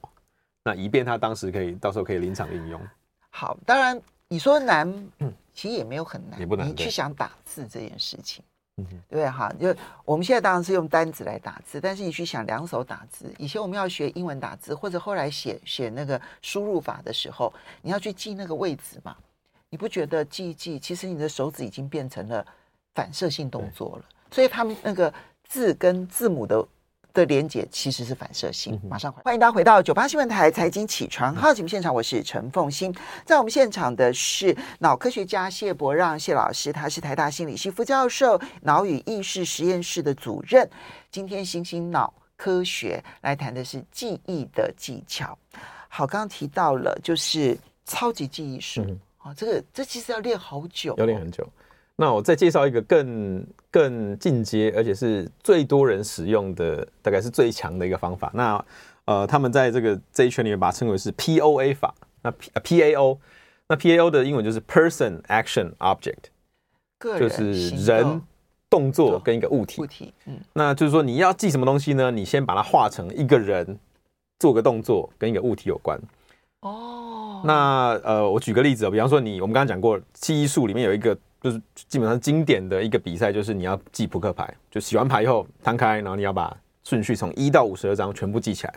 [0.64, 2.80] 那以便他当时可以到时候可以临场应用。
[3.30, 4.88] 好，当然你说难。
[5.18, 8.44] 嗯其实也没有很难，也不难，你去想打字这件事情，
[8.76, 9.28] 对不对？
[9.28, 9.74] 哈，就
[10.04, 17.52] 我们现在当然是用单子来打字，但是你去想两手打字，以前我们要学英文打字，或者后来写写那个输入法的时候，
[17.82, 19.16] 你要去记那个位置嘛？
[19.68, 22.46] 你不觉得记一记，其实你的手指已经变成了
[22.94, 24.04] 反射性动作了？
[24.30, 25.12] 所以他们那个
[25.42, 26.64] 字跟字母的。
[27.18, 28.80] 的连结其实是反射性。
[28.88, 32.94] 马上回，欢迎大家回到九八新闻台财经起床号节目现场，我是陈凤欣。
[33.24, 40.68] 在我们现场的是脑科学家谢伯让谢老师，他是台大心理系副教授、脑与意识实验室的主任。
[41.10, 45.36] 今天新兴脑科学来谈的是记忆的技巧。
[45.88, 48.86] 好，刚刚提到了就是超级记忆术
[49.18, 51.44] 啊，这个这其实要练好久，要练很久。
[52.00, 58.30] 那我再介绍一个更更进阶，而且是最多人使用的，大概是最强的一个方法。
[58.34, 58.64] 那
[59.04, 61.92] 呃，他们在这个这一圈里面把它称为是 POA 法。
[62.22, 62.50] 那 P
[62.82, 63.18] PAO，
[63.66, 68.22] 那 PAO 的英文就是 Person Action Object，就是人、
[68.70, 69.82] 动作跟一个物体。
[69.82, 70.38] 物体，嗯。
[70.52, 72.12] 那就是说你要记什么东西呢？
[72.12, 73.76] 你先把它画成一个人
[74.38, 76.00] 做个动作跟一个物体有关。
[76.60, 77.42] 哦。
[77.44, 81.18] 那呃，我举个例子哦，比方说你我们刚刚讲过记忆术里面有一个。
[81.40, 88.74] 就是基本上经典的一个比赛，就是你要记扑克牌，就洗完牌以后摊开，然后你要把顺序从一到五十二张全部记起来。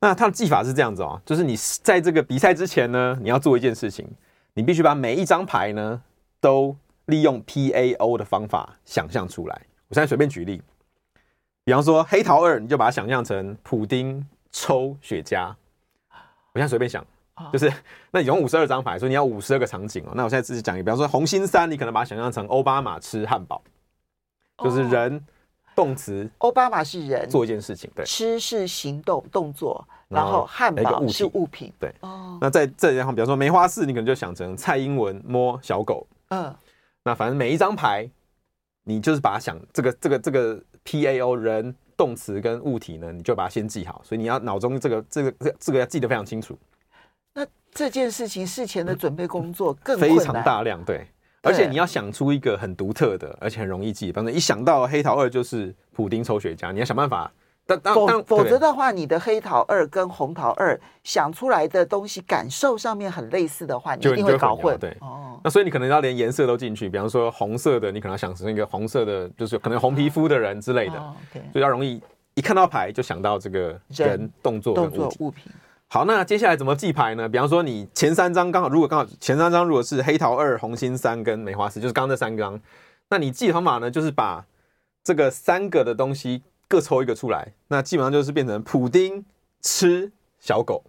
[0.00, 4.06] 那它的记法是这样子哦，就是你在这个比赛之前呢，你要做一件事情，
[4.54, 6.02] 你必须把每一张牌呢
[6.40, 6.76] 都
[7.06, 9.62] 利用 PAO 的方法想象出来。
[9.88, 10.60] 我现在随便举例，
[11.64, 15.54] 比方说黑桃二，你就把它想象成普丁抽雪茄。
[16.52, 17.06] 我现在随便想。
[17.52, 17.70] 就是，
[18.10, 20.12] 那你用五十二张牌，所以你要五十二个场景哦。
[20.14, 23.62] 那我现在自己讲一个，比方说红心三，你可能把它想象成奥巴马吃汉堡，
[24.64, 25.22] 就是人
[25.74, 26.26] 动词。
[26.38, 31.94] 奥巴马是人做一件事情，对，吃是行动动作，然后汉堡是物品，对。
[32.00, 36.06] 哦，那在这然后，比方说梅花四，你可能就想成蔡英文摸小狗。
[36.30, 36.54] 嗯，
[37.04, 38.08] 那反正每一张牌，
[38.84, 44.00] 你就是把它想这个这个这个 P A O 人动词跟物体呢，你就把它先记好。
[44.02, 46.58] 所以你要脑中这个这个这这个要记得非常清楚。
[47.78, 51.06] 那这件事情事前的准备工作更非常大量，对，
[51.42, 54.10] 而且你要想出一个很独特的，而且很容易记。
[54.10, 57.30] 反正一想到黑桃二就是普丁抽雪茄，你要想办法。
[57.68, 64.78] 但但否否则的话，你的黑桃二跟红桃二想出来的东西感受上面很类似的话，你一定会搞混。
[64.78, 71.14] 对，哦，那所以你可能要连颜色都进去，比方说红色的，你可能要想成一个红色的，就是可能红皮肤的人之类的，
[71.52, 72.00] 所以要容易
[72.34, 75.52] 一看到牌就想到这个人动作动作物品。
[75.88, 77.28] 好，那接下来怎么记牌呢？
[77.28, 82.60] 比方说，你前三张刚好，如果刚好前三张如果是黑桃二、红心三跟梅花四，就是刚刚那三张，
[83.08, 84.44] 那你记的方法呢，就是把
[85.04, 89.24] 这个三个的东西各抽一个出来，那基本上就是变成普丁
[89.62, 90.10] 吃
[90.40, 90.82] 小狗，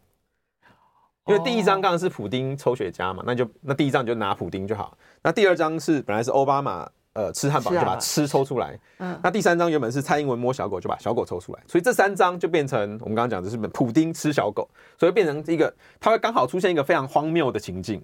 [1.28, 4.98] 因为第一张刚刚是普丁抽雪茄嘛，那就那第一张你就拿普丁就好。
[5.22, 8.80] 那第二张是本来是欧巴马呃吃汉堡就把吃抽出来。
[9.00, 18.02] 嗯，那第三张原本是蔡英文摸小狗就把小狗抽出来，所以这三张就变成我们刚刚讲的是普丁吃小狗，所以变成一个它会刚好出现一个非常荒谬的情境。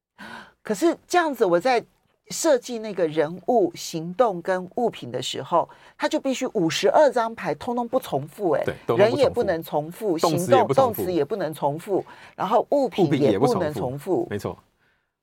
[0.62, 1.84] 可是这样子，我在。
[2.30, 8.64] 设计那个人物行动跟物品的时候，他就必须五十二张牌通通不重复，哎，
[8.96, 12.02] 人也不能重复，行动动词也不能重复，
[12.34, 14.56] 然后物品也不能重复，没错。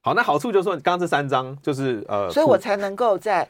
[0.10, 3.48] 好，那好处就是说，刚刚这三张就是呃，所以我才能够在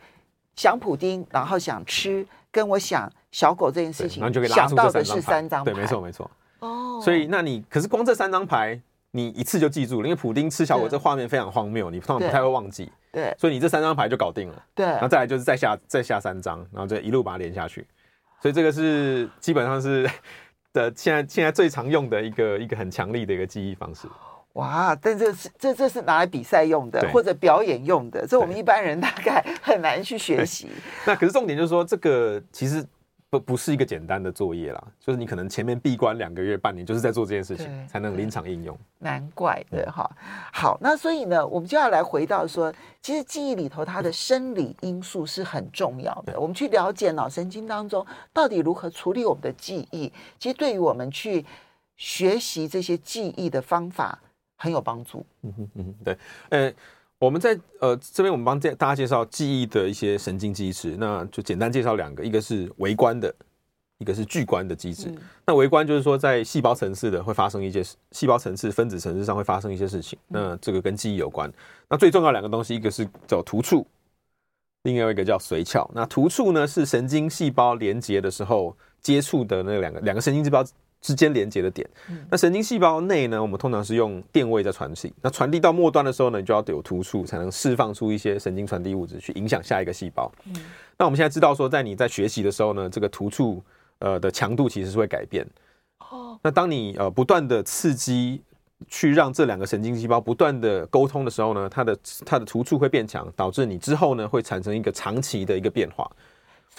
[0.57, 6.29] 想普丁，然后想吃，跟我想小狗这件事情，想到的是三张牌，对，没错没错。
[6.59, 8.77] 哦，所以那你可是光这三张牌，
[9.11, 12.91] 你一次就记住了，因为普丁吃小狗这画面非常荒谬，你通常不太会忘记。
[13.13, 14.63] 对，所以你这三张牌就搞定了。
[14.75, 17.87] 对，然后再来就是再下再下三张，然后就一路把它连下去。
[18.41, 20.03] 所以这个是基本上是
[20.73, 24.09] 的，现在现在最常用的一个一个很强力的一个记忆方式。
[24.59, 30.67] 哇，但这是这这是拿来比赛用的或者表演用的，这我们一般人大概 很难去学习。
[31.05, 32.85] 那可是重点就是说，这个其实。
[33.31, 38.75] 不不是一个简单的作业啦，就是你可能前面闭关两个月、半年，就是在做这件事情，才能临场应用。
[38.97, 40.09] 难怪的哈。
[40.51, 46.39] 好，那所以呢，我们就要来回到说，其实记忆里头它的生理因素是很重要的。
[46.39, 48.03] 我们去了解脑神经当中
[48.33, 51.45] 到底如何处理我们的记忆，其实对于我们去
[51.97, 54.17] 学习这些记忆的方法
[54.59, 55.25] 很有帮助。
[55.41, 56.17] 嗯哼嗯哼，对，
[56.49, 56.73] 呃。
[57.21, 63.35] 我们在呃这边，我们帮大家介绍记忆的一些神经机制，那就简单介绍两个，一个是微观的，
[63.97, 65.09] 一个是巨观的机制。
[65.09, 67.83] 嗯、那微观就是说，在细胞层次的会发生一些
[68.13, 71.51] 细胞层次、分子层次上会发生一些事情，那这个跟记忆有关。
[71.89, 73.85] 那最重要两个东西，一个是叫突触，
[74.83, 75.91] 另外一个叫髓鞘。
[75.93, 80.63] 那突触呢是神经细胞连接的时候接触的那两个两个神经细胞。
[81.01, 81.89] 之间连接的点，
[82.29, 85.13] 那神经细胞内呢，我们通常是用电位在传递。
[85.21, 90.29] 那传递到末端的时候呢，你就要有突触，才能释放出一些神经传递物质，去影响下一个细胞。
[90.45, 90.55] 嗯，
[90.97, 93.63] 那我们现在知道说，在你在学习的时候呢，这个突触
[93.99, 95.47] 呃的强度其实是会改变。
[95.99, 98.41] 哦，那当你呃不断的刺激，
[98.89, 106.09] 去让这两个神经细胞不断的沟通的时候呢，它的它的突触会变强，导致你之后呢会产生一个长期的一个变化。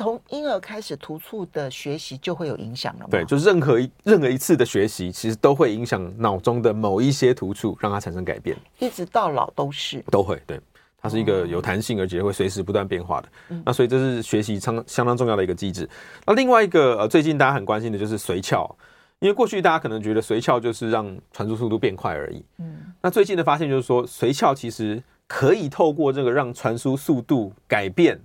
[0.02, 3.08] 从婴儿开始，突触的学习就会有影响了吗？
[3.10, 8.56] 对，就是任何一任何一次的学习，其实都会影响脑中的某一些突触，让它产生改变。
[8.78, 10.40] 一直到老都是都会。
[10.46, 10.58] 对，
[10.96, 13.28] 它是一个有弹性，而且会随时不断变化的。
[13.50, 15.86] 嗯、那所以这是学习相相当重要的一个机制。
[16.24, 18.74] 那另外一个呃，最近大家很关心的就是髓鞘，
[19.18, 22.42] 因为过去大家可能觉得髓鞘就是让传输速度变快而已。
[22.56, 22.90] 嗯。
[23.02, 28.18] 那最近的发现就是说，髓鞘其实可以透过这个让传输速度改变。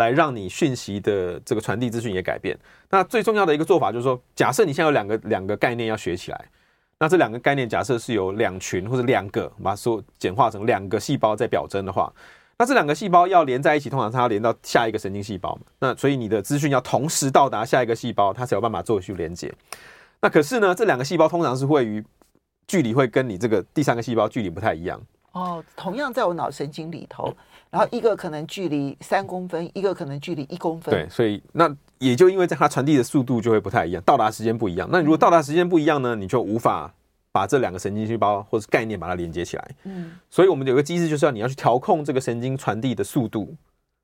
[0.00, 2.58] 来让你讯息的这个传递资讯也改变。
[2.88, 6.44] 那最重要的一个做法就是说，假设你现在有两个两个概念要学起来，
[6.98, 12.12] 那这两个概念假设是有两群或者两个，把它说简化成两个细胞在表征的话，
[12.58, 15.58] 那这两个细胞要连在一起，通常它要连到下一个神经细胞。
[15.78, 19.52] 那所以你的资讯要同时到达下一个细胞，它才有办法做去连接。
[20.20, 22.04] 那可是呢，这两个细胞通常是会于
[22.66, 25.00] 距离会跟你这个第三个细胞距离不太一样。
[25.32, 27.32] 哦，同样在我脑神经里头。
[27.70, 30.92] 然后一个可能距离三公分，一个可能距离一公分。
[30.92, 34.88] 对，所以那也就因为在它传递的速度就会不太一样，到达时间不一样。
[34.90, 36.92] 那如果到达时间不一样呢，你就无法
[37.30, 39.70] 把这两个神经细胞或者概念把它连接起来。
[39.84, 43.54] 嗯，所以我们有个机制，就是要你要去调控这个神经传递的速度。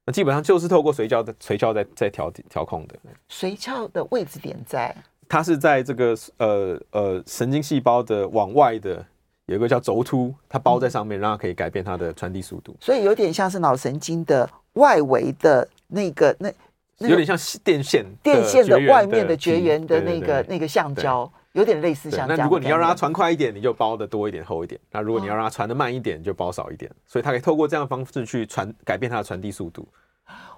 [0.05, 2.95] 那基本上就是透过髓鞘的髓鞘在在调调控的。
[3.29, 4.95] 髓鞘的位置点在？
[5.29, 9.05] 它是在这个呃呃神经细胞的往外的。
[9.47, 12.77] 有一个叫轴突，它包在上面，让它可以改变它的传递速度。
[12.81, 16.51] 所以有点像是脑神经的外围的那个那，
[16.99, 22.39] 有点像电线电线的外面的绝缘的那个那个橡胶，有点类似像这样。
[22.39, 26.91] 那如果你要让它传快一点，你就包的多一点厚一点；那如果你要让它传的慢一点，就包少一点。
[27.07, 29.87] 所以它可以透过这样的方式去传改变它的传递速度。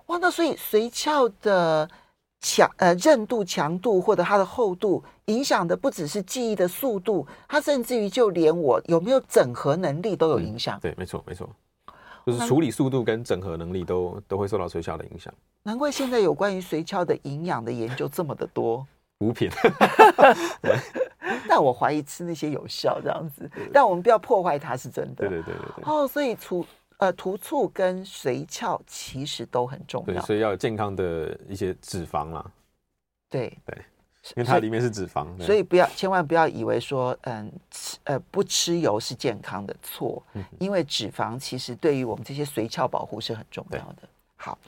[0.07, 1.89] 哇，那所以髓鞘的。
[2.41, 10.79] 强呃韧度、强度或者它的厚度，影响的不只是记忆的速度，它甚至于就连我有没有整合能力都有影响。
[10.79, 11.49] 嗯、对，没错，没错，
[12.27, 15.33] 就是处理速度跟整合能力都都会受到髓鞘的影响。
[15.65, 18.87] 难怪现在有关于髓鞘的营养的研究这么的多。
[19.19, 19.51] 补品，
[21.49, 25.29] 但我怀疑吃那些有效这样子，但我们不要破坏它是真的。
[25.29, 25.93] 对对对对对。
[25.93, 26.65] 哦，所以除
[26.99, 32.45] 呃，突触跟髓鞘其实都很重要，对，所以要有健康的一些脂肪啦。
[33.31, 33.79] 对对，
[34.35, 44.09] 因为它里面是脂肪，所以，不要千万不要以为说，嗯，吃呃不吃油是健康的，错，嗯、因为脂肪其实对于我们这些髓鞘保护是很重要的。
[44.37, 44.59] 好，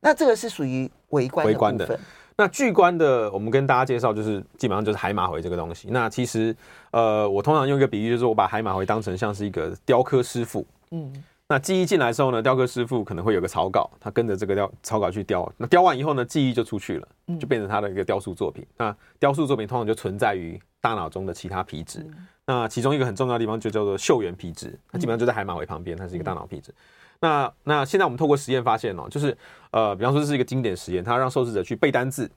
[0.00, 1.76] 那这个是属于微观的部分。
[1.76, 2.00] 的
[2.38, 5.88] 那巨观的，我们跟大家介绍就是基本上就是海马回这个东西。
[5.90, 6.56] 那其实
[6.90, 11.12] 呃，我通常用一个比喻，就是我把海马回当成像是一个雕刻师傅，嗯。
[11.48, 15.50] 那记忆进来的时候呢，雕刻师傅可能会有个草稿，他跟着这个雕草稿去雕。
[15.56, 18.66] 那雕完以后呢，记忆就出去了，就变成他的一个雕塑作品。
[18.76, 22.04] 那雕塑作品通常就存在于大脑中的其他皮质。
[22.46, 26.74] 那其中一个很重要的地方就叫做嗅源皮质，它基本上就在海马回旁边，它是一个大脑皮质。
[27.20, 29.36] 那那现在我们透过实验发现哦，就是
[29.70, 32.28] 呃，比方说这是一个经典实验，它让受试者去背单字。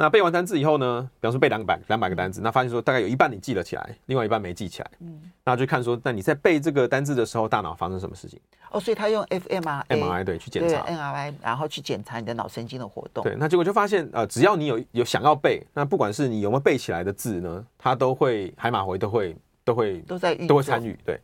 [0.00, 4.90] 那背完单字以后呢，比方说背两百两百个单字，那发现说大概有一半你记了起来，另外一半没记起来。
[5.00, 8.40] 嗯，那就看说，那你在背这个单字的时候，大脑发生什么事情？
[8.70, 13.22] 哦，所以他用 fMRI MRI 对去检查 n r i，然后去检查你的脑神经的活动。
[13.22, 20.98] 对，那结果就发现，呃，只要你有有想要背，那不管是你有没有背起来的字呢，它都会海马回都会都会都在都会参与。
[21.04, 21.20] 对。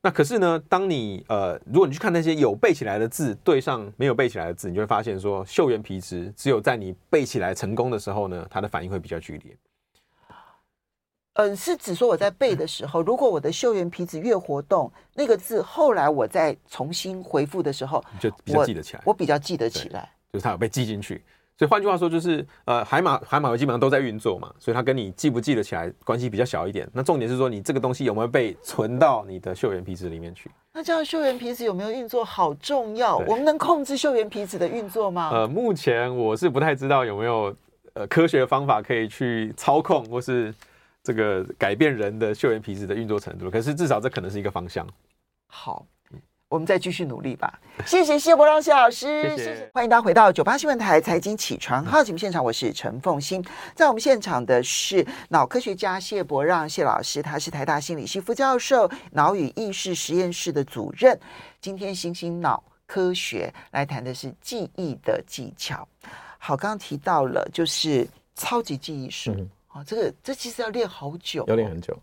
[0.00, 9.56] 那可是呢，当你呃，如果你去看那些有背起来的字对上没有背起来的字，你就会发现说，嗅原皮质只有在你背起来成功的时候呢，它的反应会比较剧烈。
[11.34, 19.02] 嗯，是指说我在背的时候，如果我的嗅原皮质越活动，那个字后来我再重新回复的时候，就比较记得起来。
[19.04, 21.24] 我，我比较记得起来，就是它有被记进去。
[21.58, 26.88] 所以换句话说，就是呃，海马海马回基本上都在运作嘛，所以它跟你记不记得起来关系比较小一点。
[26.94, 30.48] 那重点是说，你这个东西有没有被存到你的嗅源皮质里面去？
[30.72, 33.16] 那这样嗅源皮质有没有运作好重要。
[33.18, 35.30] 我们能控制嗅源皮质的运作吗？
[35.32, 37.52] 呃，目前我是不太知道有没有
[37.94, 40.54] 呃科学的方法可以去操控或是
[41.02, 43.50] 这个改变人的嗅源皮质的运作程度。
[43.50, 44.86] 可是至少这可能是一个方向。
[45.48, 45.84] 好。
[46.48, 47.60] 我们再继续努力吧。
[47.84, 49.70] 谢谢谢伯让谢老师，谢谢，谢谢。
[49.74, 53.44] 欢迎大家回到九八新闻台财经起床号节目现场，我是陈凤欣。
[53.74, 61.18] 在我们现场的是脑科学家谢伯让谢老师，他是台大心理系副教授、脑与意识实验室的主任。
[61.60, 65.86] 今天新兴脑科学来谈的是记忆的技巧。
[66.38, 71.94] 好，刚刚提到了就是超级记忆术，嗯、哦，这个这其实要练好久，要练很久。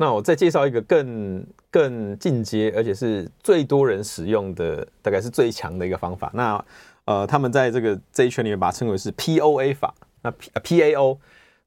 [0.00, 6.30] 那我再介绍一个更更进阶，而且是最多人使用的，大概是最强的一个方法。
[6.34, 6.64] 那
[7.04, 9.92] 呃，他们在这个这一圈里面把它称为是 POA 法。
[10.22, 11.18] 那 P PAO，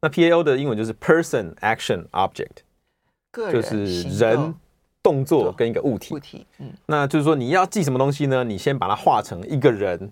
[0.02, 4.56] 那 PAO 的英文就是 Person Action Object，就是人
[5.04, 6.16] 动作跟一个物体。
[6.16, 8.46] 物体，嗯，那就是说你要记什么东西呢？
[8.46, 10.10] 你先把它画成一个人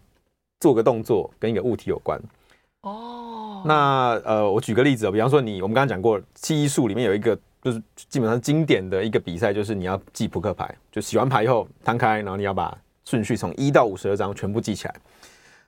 [0.60, 2.22] 做个动作跟一个物体有关。
[2.82, 7.40] 哦，那呃，我举个例子哦，比方说你我们刚刚讲过记忆术里面有一个。
[7.62, 14.96] 就是基本上经典的一个比赛，就是你要记扑克牌，就洗完牌以后摊开，然后你要把顺序从一到五十二张全部记起来。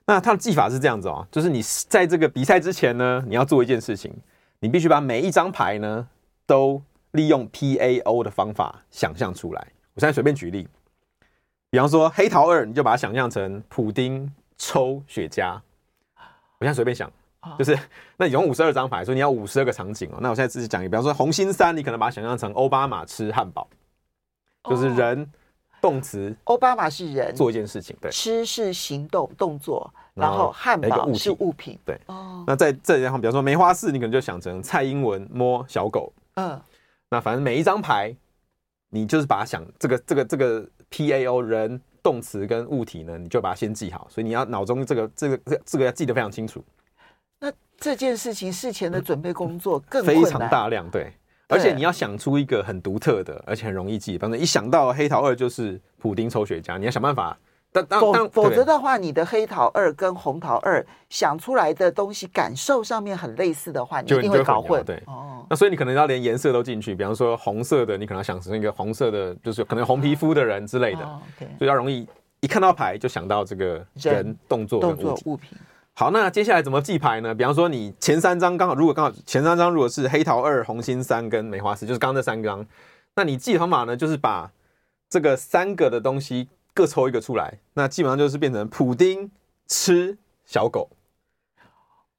[0.06, 4.12] 那它的记法是这样子哦，就是你在这个比赛之前呢，你要做一件事情，
[4.60, 6.08] 你必须把每一张牌呢
[6.46, 6.82] 都
[7.12, 9.66] 利用 PAO 的方法想象出来。
[9.94, 10.66] 我现在随便举例，
[11.70, 15.60] 比方说黑桃二，你就把它想象成普丁抽雪茄。
[16.58, 17.10] 我现在随便想。
[17.58, 17.76] 就是，
[18.16, 20.18] 那你用五十二张牌，所以你要五十二个场景哦。
[20.20, 23.66] 那我现在自己讲一个，比方说红心三，你可能把它想象成奥巴马吃汉堡，
[24.70, 25.28] 就是人
[25.80, 26.34] 动词。
[26.44, 32.00] 奥巴马是人做一件事情，对，吃是行动动作，然后汉堡是物品，对。
[32.06, 36.12] 哦，那在这然后，比方说梅花四，你可能就想成蔡英文摸小狗。
[36.34, 36.60] 嗯，
[37.10, 38.14] 那反正每一张牌，
[38.90, 44.06] 你就是把它想这个这个这个 P A O 人动词跟物体呢，你就把它先记好。
[44.08, 46.64] 所以你要脑中这个这个这这个要记得非常清楚。
[47.82, 51.12] 那这件事情事前的准备工作更非常大量，对，
[51.48, 54.16] 而且你要想出一个很独特的，而且很容易记。
[54.16, 57.36] 反正一想到黑桃二就是普丁抽雪茄，你要想办法。
[57.74, 64.84] 但但否否则的话，你的黑桃二跟红桃二想出来的东西感受上面很类似的话，你一定会搞混。
[64.84, 71.20] 对，哦，那所以你可能要连颜色都进去，比方说红色的，你可能要想成一个红色的，就是可能红皮肤的人之类的，
[71.56, 72.06] 所以要容易
[72.40, 75.58] 一看到牌就想到这个人动作动作物品。
[75.94, 77.34] 好，那接下来怎么记牌呢？
[77.34, 82.66] 比方说，你前三张刚好，如果刚好前三张如果是黑桃二、红心三跟梅花四，就是刚刚那三张，
[83.14, 84.50] 那你记的方法呢，就是把
[85.10, 89.30] 这个三个的东西各抽一个出来，那基本上就是变成普丁
[89.68, 90.16] 吃
[90.46, 90.88] 小狗，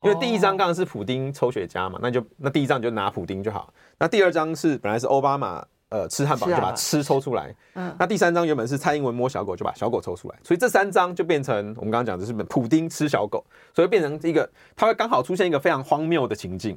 [0.04, 5.66] 因为第一张刚刚是普丁抽雪茄嘛，那就那第一张你就拿普丁就好，那第二张是本来是欧巴马。
[5.94, 7.56] 呃，吃汉堡就把吃抽出来。
[7.76, 10.36] 嗯，那第三张原本是蔡英文摸小狗，就把小狗抽出来。
[10.42, 16.76] 所以这三张就变成我们刚刚讲的是普丁吃小狗，所以变成一个，它会刚好出现一个非常荒谬的情境。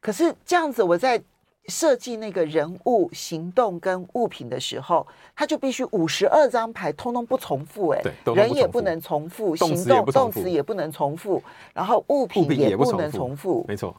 [0.00, 1.20] 可是这样子，我在
[1.66, 7.88] 设计那个人物行动跟物品的时候，它就必须五十二张牌通通不重复。
[7.88, 11.42] 哎，对，人也不能重复，行动动词也不能重复，
[11.74, 13.92] 然后物品也不能重复，没错。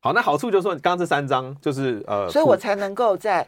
[0.00, 3.46] 好，那好处就是说，刚刚这三张就是呃，所以我才能够在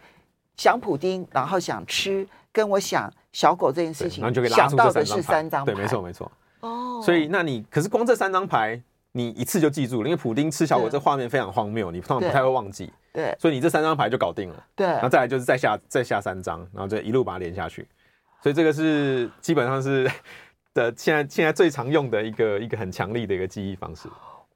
[0.57, 6.31] 想普丁，然后想吃，跟我想小狗这件事情，想到的是三张牌，对，没错没错。
[6.61, 8.81] 哦，所以那你可是光这三张牌，
[9.13, 12.93] 你一次就记住了，因为普丁吃小狗这画面非常荒谬，你通常不太会忘记。
[13.13, 14.65] 对，所以你这三张牌就搞定了。
[14.75, 17.87] 对，然后再来就是再下再下三张，然后就一路把它连下去。
[18.43, 20.11] 所以这个是基本上是
[20.75, 24.09] 的，现在现在最常用的一个一个很强力的一个记忆方式。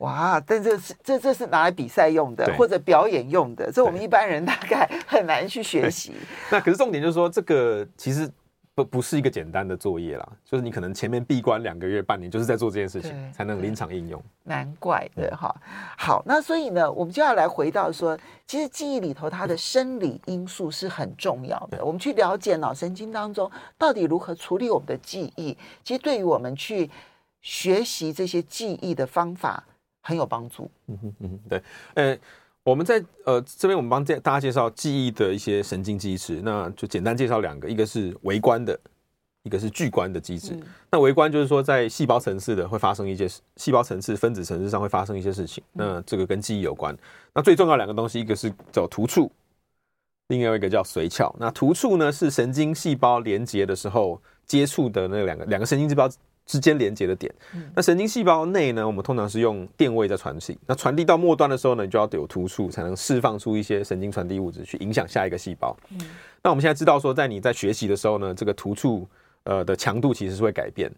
[0.04, 0.42] 哇！
[0.46, 6.12] 但这是这这是拿来比赛用的，或者表演用的，这我们一般人大概 很难去学习。
[6.50, 8.30] 那可是重点就是说，这个其实。
[8.76, 14.20] 不不是一个简单的作业啦，就是你可能前面闭关两个月、半年，就是在做这件事情，才能临场应用。
[14.42, 15.54] 难怪的哈。
[15.96, 21.84] 好，那所以呢，我们就要来回到说，其实记忆里头它的生理因素是很重要的。
[21.84, 23.48] 我们去了解脑神经当中
[23.78, 26.90] 到底如何处理我们的记忆，其实对于我们去
[27.42, 29.62] 学习这些记忆的方法
[30.04, 30.70] 很有帮助。
[30.86, 31.62] 嗯哼嗯哼，对，
[31.94, 32.18] 呃。
[32.64, 38.74] 我们在呃这边，我们帮大家介绍记忆的一些神经机制，那就简单介绍两个，一个是微观的，
[39.42, 40.54] 一个是巨观的机制。
[40.54, 46.96] 嗯、那微观就是说，在细胞层次的会发生一些细胞层次、分子层次上会发生一些事情，那这个跟记忆有关。
[47.34, 49.30] 那最重要两个东西，一个是叫突触，
[50.28, 51.30] 另外一个叫髓鞘。
[51.38, 56.08] 那突触呢是神经细胞连接的时候接触的那两个两个神经细胞。
[56.46, 57.34] 之间连接的点，
[57.74, 60.58] 那神经细胞内呢，我们通常是用电位在传递。
[60.66, 65.74] 那传递到末端的时候呢，你就要有突触，才能释放出一些神经传递物质，去影响下一个细胞。
[66.42, 69.08] 那我们现在知道说，在你在学习的时候呢，这个突触
[69.44, 70.92] 呃的强度其实是会改变。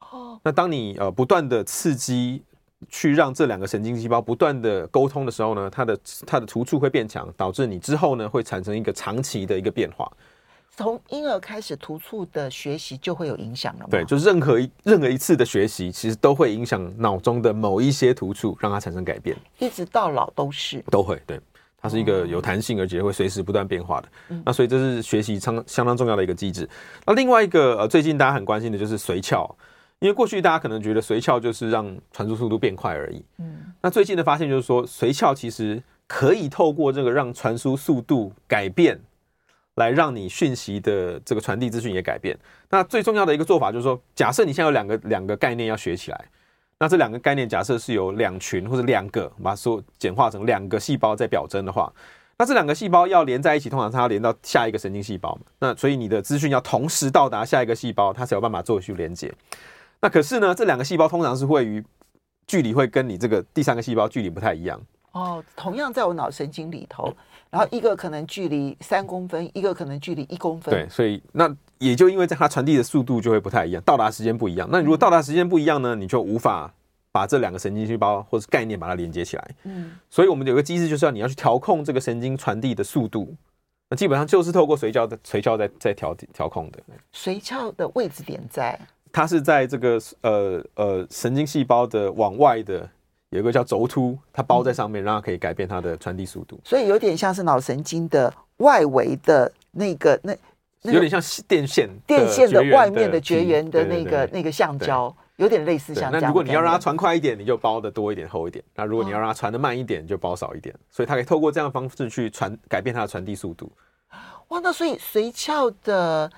[0.00, 2.42] 哦那当你呃不断的刺激，
[2.88, 10.10] 去让这两个神经细胞不断的沟通的时候呢，它的它的突触会变强，导致你之后呢会产生一个长期的一个变化。
[10.76, 13.88] 从婴儿开始，突触的学习就会有影响了吗？
[13.90, 19.36] 对，就任何一任何一次的学习，其实都会影响脑中的某一些突触，让它产生改变。
[19.58, 21.20] 一直到老都是都会。
[21.26, 21.38] 对，
[21.76, 24.08] 它是一个有弹性，而且会随时不断变化的。
[24.30, 26.66] 嗯、那所以这是学习相相当重要的一个机制。
[27.04, 29.54] 那另外一个呃，最近大家很关心的就是髓鞘，
[29.98, 33.22] 因为过去大家可能觉得髓鞘就是让传输速度变快而已。
[33.38, 33.66] 嗯。
[33.82, 38.98] 那最近的发现就是说，髓鞘其实可以透过这个让传输速度改变。
[39.80, 42.38] 来让你讯息的这个传递资讯也改变。
[42.68, 46.24] 那最重要的一个做法就是说，假设你现在有两个两个概念要学起来，
[46.78, 51.92] 那这两个概念假设是有两群或者两个，把它说简化成两个细胞在表征的话，
[52.38, 55.40] 那这两个细胞要连在一起，通常它要连到下一个神经细胞嘛。
[55.58, 59.32] 那所以你的资讯要同时到达下一个细胞，它才有办法做去连接。
[60.00, 61.84] 那可是呢，这两个细胞通常是会于
[62.46, 64.80] 距离会跟你这个第三个细胞距离不太一样。
[65.12, 67.12] 哦，同样在我脑神经里头。
[67.50, 70.72] 然后一个可能距离三公分，一个可能距离一公分。
[70.72, 74.68] 对，所以那也就因为在它传递的速度就会不太一样，到达时间不一样。
[74.70, 76.72] 那如果到达时间不一样呢，你就无法
[77.10, 79.50] 把这两个神经细胞或者概念把它连接起来。
[79.64, 83.34] 嗯，所以我们有个机制，就是要你要去调控这个神经传递的速度。
[83.88, 86.78] 那基本上就是透过髓鞘的髓鞘在在调调控的。
[87.12, 88.78] 髓鞘的位置点在？
[89.10, 92.88] 它是在这个呃呃神经细胞的往外的。
[93.30, 96.58] 有一个叫轴突，它包在上面，让它可以改变它的传递速度。
[96.64, 100.32] 所以有点像是脑神经的外围的那个那，
[100.82, 106.22] 有点像电线，电线的外面的绝缘的那个那个橡胶，有点类似像这样。
[106.22, 110.74] 那如果你要让它传快一点，你就包的多一点厚一点；那如果你要让它传的慢一点，就包少一点。
[110.90, 113.70] 所以它可以透过这样的方式去传改变它的传递速度。
[114.48, 116.30] 哇，那所以髓鞘的。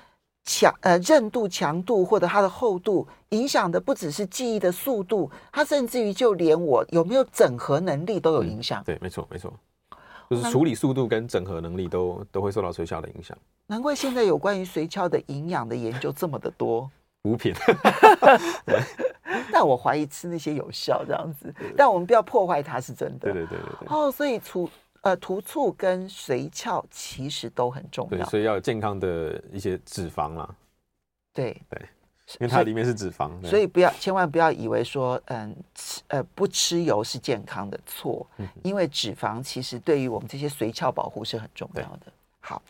[0.44, 8.82] 强呃韧度、强度或者它的厚度，影响的不只是记忆的速度，它甚至于就连我有没有整合能力都有影响。
[8.82, 9.52] 嗯、对，没错，没错，
[10.28, 13.36] 就是处理速度跟整合能力都都会受到髓鞘的影响。
[13.66, 16.90] 难怪现在有关于髓鞘的营养的研究这么的多。
[17.22, 17.54] 补品，
[19.52, 23.32] 但我怀疑吃那些有效这样子，但我们不要破坏它是真的。
[23.32, 23.96] 对对对对对。
[23.96, 24.68] 哦，所以除
[25.02, 30.48] 呃，突触跟髓鞘其实都很重要，对，所以要有健康的一些脂肪啦。
[31.34, 31.80] 对对，
[32.38, 42.12] 因为它里面是脂肪，所以，不要千万不要以为说，嗯，吃呃不吃油是健康的，错，嗯、因为脂肪其实对于我们这些髓鞘保护是很重要的。
[42.40, 42.62] 好，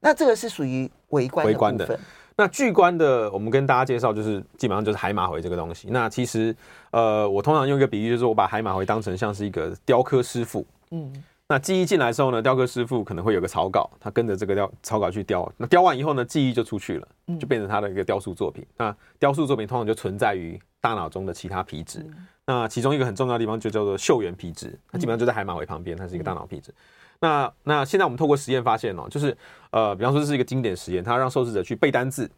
[0.00, 1.76] 那这个是属于微观的部分。
[1.76, 2.00] 的
[2.36, 5.88] 那巨观的，我们跟大家介绍就是基本上就是海马回这个东西。
[5.90, 6.56] 那其实
[6.90, 11.12] 呃，我通常用一个比喻，就是我把海马回当成像是一个雕刻师傅，嗯。
[11.48, 15.50] 那记忆进来之后呢，雕刻师傅可能会有个草稿，他跟着这个雕草稿去雕。
[15.56, 18.66] 那雕完以后呢，记忆就出去了，就变成他的一个雕塑作品。
[18.76, 22.04] 那雕塑作品通常就存在于大脑中的其他皮质。
[22.46, 26.74] 那其中一个很重要的地方就叫做嗅源皮质，它基本上就在海马回旁边，它是一个大脑皮质。
[27.20, 29.36] 那那现在我们透过实验发现哦，就是
[29.70, 32.28] 呃，比方说这是一个经典实验，它让受试者去背单字。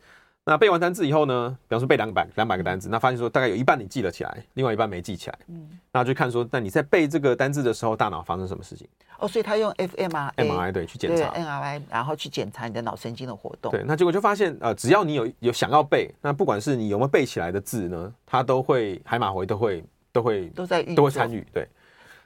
[0.49, 5.39] 那背完单字以后呢，比方说背两百两百个单字，那发现说大概有一半你记了起来，另外一半没记起来。
[5.49, 8.89] 嗯，那就看说，那你在背这个单字的时候，大脑发生什么事情？
[9.19, 13.71] 哦，所以他用 fMRI MRI 对去检查 n r i，然后去检查你的脑神经的活动。
[13.71, 21.47] 对，那结果就发现，呃，只要你有有想要背，那不管是你有没有背起来的字呢，它都会海马回都会都会都在都会参与。
[21.53, 21.69] 对，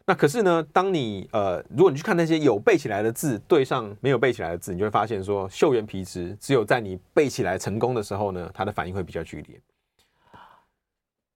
[0.05, 9.61] 那可是呢，当你呃，如果你去看那些有背起来的字对上没有背起来的字，你就会发现说，嗅原皮质只有在你背起来成功的时候呢，它的反应会比较剧烈。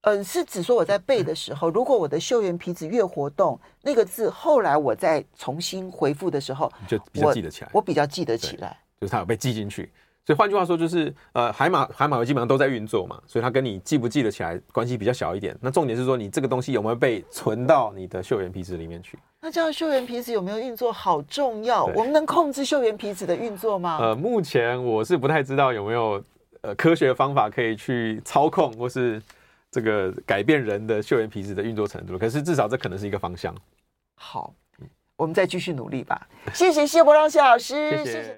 [0.02, 7.70] 嗯，是指说我在背的时候，如果我的嗅原皮质越活动，那个字后来我再重新回复的时候，就比较记得起来。
[7.72, 9.92] 我，我比较记得起来，就是它有被记进去。
[10.26, 15.56] 所以换句话说，就是呃，海马海马回基本上都在运作嘛，所以它跟你记不记得起来关系比较小一点。
[15.60, 19.16] 那重点是说，你这个东西有没有被存到你的嗅源皮质里面去？
[19.40, 21.84] 那这样嗅源皮质有没有运作好重要。
[21.84, 23.98] 我们能控制嗅源皮质的运作吗？
[24.00, 26.20] 呃，目前我是不太知道有没有
[26.62, 29.22] 呃科学的方法可以去操控或是
[29.70, 32.18] 这个改变人的嗅源皮质的运作程度。
[32.18, 33.54] 可是至少这可能是一个方向。
[34.16, 34.52] 好，
[35.16, 36.26] 我们再继续努力吧。
[36.52, 38.04] 谢谢谢伯让谢老师，谢谢。
[38.04, 38.34] 谢谢